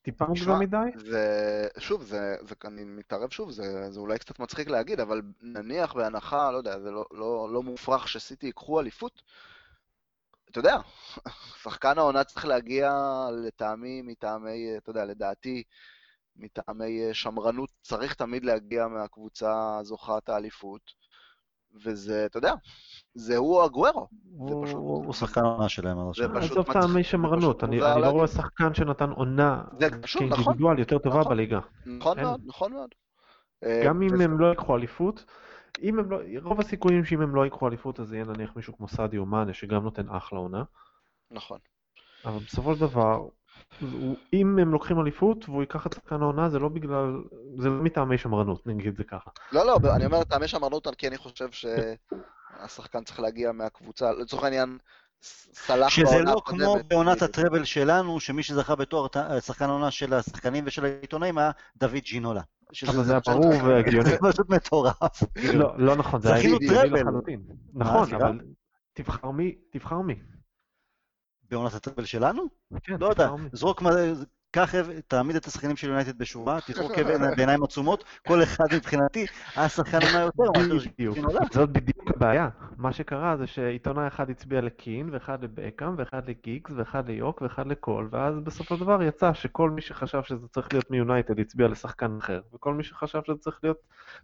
[0.09, 1.11] הטיפה תשמע, מוקדם מדי.
[1.11, 5.95] זה, שוב, זה, זה, אני מתערב שוב, זה, זה אולי קצת מצחיק להגיד, אבל נניח
[5.95, 9.23] בהנחה, לא יודע, זה לא, לא, לא מופרך שסיטי ייקחו אליפות,
[10.51, 10.77] אתה יודע,
[11.63, 12.93] שחקן העונה צריך להגיע
[13.47, 15.63] לטעמי, מטעמי, אתה יודע, לדעתי,
[16.37, 20.93] מטעמי שמרנות, צריך תמיד להגיע מהקבוצה זוכת האליפות,
[21.85, 22.53] וזה, אתה יודע,
[23.15, 24.07] זה הוא אגוורו.
[24.37, 26.29] הוא פשוט- הוא שחקן העונה שלהם עד זה עכשיו.
[26.41, 28.27] פשוט עזוב מצחיק- טעמי זה שמרנות, אני לא רואה.
[28.27, 31.31] שחקן שנתן עונה זה נכון, כאינדיבידואל יותר טובה נכון.
[31.33, 31.61] בליגה.
[31.87, 32.21] נכון.
[32.21, 32.89] מאוד, נכון מאוד.
[33.65, 35.25] אה, גם אם הם לא ייקחו אליפות,
[35.83, 38.89] אם הם לא, רוב הסיכויים שאם הם לא ייקחו אליפות אז יהיה נניח מישהו כמו
[38.89, 40.63] סעדי או מאנה שגם נותן אחלה עונה,
[41.31, 41.59] נכון.
[42.25, 43.29] אבל בסופו של דבר,
[44.33, 47.23] אם הם לוקחים אליפות והוא ייקח את שחקן העונה זה לא בגלל,
[47.59, 49.31] זה לא מטעמי שמרנות, נגיד את זה ככה.
[49.53, 54.79] לא, לא, אני אומר, טעמי שמרנות, כי אני חושב שהשחקן צריך להגיע מהקבוצה, לצורך העניין,
[55.55, 56.77] סלח שזה לא כמו.
[56.89, 59.07] בעונת הטראבל שלנו, שמי שזכה בתואר
[59.41, 62.43] שחקן העונה של השחקנים ושל העיתונאים היה דוד ג'ינולה.
[62.89, 64.11] אבל זה היה ברור והגיוני.
[64.11, 65.23] זה פשוט מטורף.
[65.55, 67.03] לא, לא נכון, זה היה זכינו טראבל.
[67.75, 68.15] נכון?
[68.15, 68.41] אבל
[68.93, 70.15] תבחר מי, תבחר מי.
[71.51, 72.43] בעונת הטראבל שלנו?
[72.83, 73.49] כן, לא יודע, מי.
[73.53, 73.91] זרוק, מה-
[74.51, 74.75] קח,
[75.09, 76.93] תעמיד את השחקנים של יונייטד בשורה, תזרוק
[77.37, 79.27] בעיניים עצומות, כל אחד מבחינתי
[79.57, 81.19] היה שחקן עונה יותר מאשר בדיוק.
[81.53, 82.49] זאת בדיוק הבעיה.
[82.77, 88.09] מה שקרה זה שעיתונאי אחד הצביע לקין, ואחד לבקאם, ואחד לגיגס, ואחד ליוק, ואחד לקול,
[88.13, 92.41] ואז בסופו של דבר יצא שכל מי שחשב שזה צריך להיות מיונייטד הצביע לשחקן אחר,
[92.55, 93.79] וכל מי שחשב שזה צריך להיות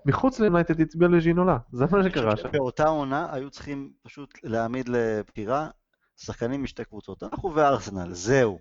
[0.07, 1.59] מחוץ ליונייטד הצביע לז'ינולה.
[1.73, 2.49] זה מה שקרה שם.
[2.53, 5.68] באותה עונה היו צריכים פשוט להעמיד לבחירה
[6.17, 8.59] שחקנים משתי קבוצות, אנחנו וארסנל, זהו.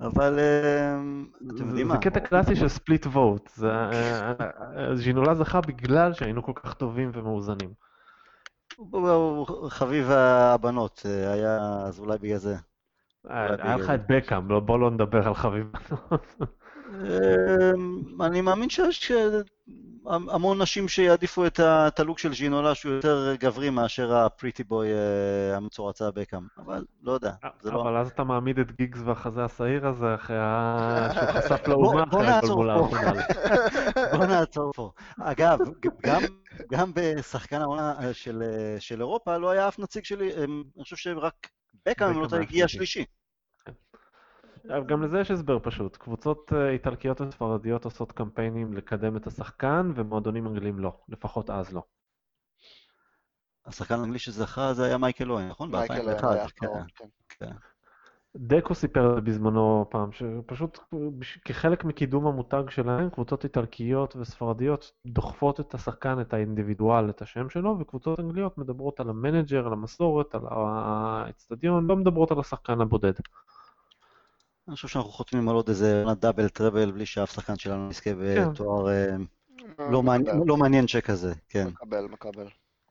[0.00, 0.94] אבל אה,
[1.46, 2.00] אתם זה- יודעים זה מה?
[2.00, 3.50] קטע קלאסי של ספליט ווט.
[4.94, 7.70] ז'ינולה זכה בגלל שהיינו כל כך טובים ומאוזנים.
[9.68, 12.56] חביב הבנות, אה, היה, אז אולי בגלל זה.
[13.24, 13.94] היה לך זה.
[13.94, 15.66] את בקאם, לא- בוא לא נדבר על חביב.
[16.94, 19.28] אמ, אני מאמין שיש אה,
[20.08, 26.10] המון נשים שיעדיפו את הלוק של ז'ינולה שהוא יותר גברי מאשר הפריטי בוי אה, המצורצה
[26.10, 27.32] בקאם, אבל לא יודע,
[27.62, 27.82] זה לא...
[27.82, 30.36] אבל אז אתה מעמיד את גיגס והחזה השעיר הזה אחרי.
[31.14, 32.96] שהוא חשף לאומה אחרי נעצור הגולמול פה.
[32.96, 33.22] האחרונה.
[34.16, 34.90] בוא נעצור פה.
[35.20, 35.58] אגב,
[36.02, 36.22] גם,
[36.70, 40.96] גם בשחקן העונה אה, של, אה, של אירופה לא היה אף נציג שלי, אני חושב
[40.96, 41.48] שרק
[41.86, 43.04] בקאם, אם לא הגיע שלישי.
[44.86, 45.96] גם לזה יש הסבר פשוט.
[45.96, 50.92] קבוצות אה, איטלקיות וספרדיות עושות קמפיינים לקדם את השחקן, ומועדונים אנגלים לא.
[51.08, 51.82] לפחות אז לא.
[53.66, 55.70] השחקן האנגלי שזכה זה היה מייקל אוון, נכון?
[55.70, 56.26] מייקל ב-2001.
[56.28, 56.66] היה כן.
[56.66, 56.86] האחרון,
[57.28, 57.52] כן.
[58.36, 60.78] דקו סיפר בזמנו פעם, שפשוט
[61.44, 67.76] כחלק מקידום המותג שלהם, קבוצות איטלקיות וספרדיות דוחפות את השחקן, את האינדיבידואל, את השם שלו,
[67.80, 73.12] וקבוצות אנגליות מדברות על המנג'ר, על המסורת, על האצטדיון, לא מדברות על השחקן הבודד.
[74.68, 78.10] אני חושב שאנחנו חותמים על עוד איזה עונת דאבל טראבל בלי שאף שחקן שלנו יזכה
[78.18, 79.16] בתואר אה,
[79.90, 81.66] לא מעניין- מקבל, לא מעניין שכזה, כן.
[81.68, 82.48] מקבל, מקבל.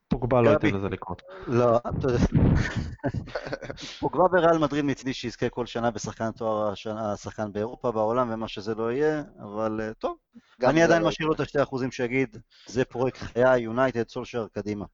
[0.08, 0.50] פוגבה לא.
[0.50, 1.22] ייתן לזה לקרות.
[1.48, 2.18] לא, אתה יודע.
[4.00, 6.30] פוגבה בריאל מדריד מצידי שיזכה כל שנה בשחקן
[6.72, 10.18] השנה- השחקן באירופה, בעולם ומה שזה לא יהיה, אבל אה, טוב.
[10.64, 14.86] אני עדיין לא משאיר לו את השתי אחוזים שיגיד, זה פרויקט חיי, יונייטד, סולשר, קדימה.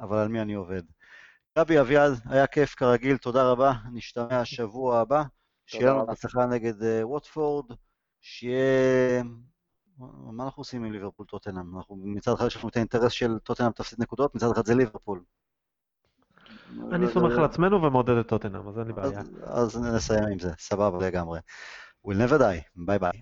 [0.00, 0.82] אבל על מי אני עובד?
[1.58, 5.22] גבי אביעד, היה כיף כרגיל, תודה רבה, נשתמע שבוע הבא.
[5.66, 6.06] שיהיה לנו רבה.
[6.06, 7.72] בהצלחה נגד אה, ווטפורד,
[8.20, 9.22] שיהיה...
[9.98, 11.76] מה אנחנו עושים עם ליברפול טוטנאם?
[11.76, 15.22] אנחנו מצד אחד יש לנו את האינטרס של טוטנאם תפסיד נקודות, מצד אחד זה ליברפול.
[16.92, 19.20] אני סומך על עצמנו ומעודד את טוטנאם, אז אין לי בעיה.
[19.20, 21.40] אז, אז נסיים עם זה, סבבה לגמרי.
[22.06, 23.20] We'll never die, ביי ביי.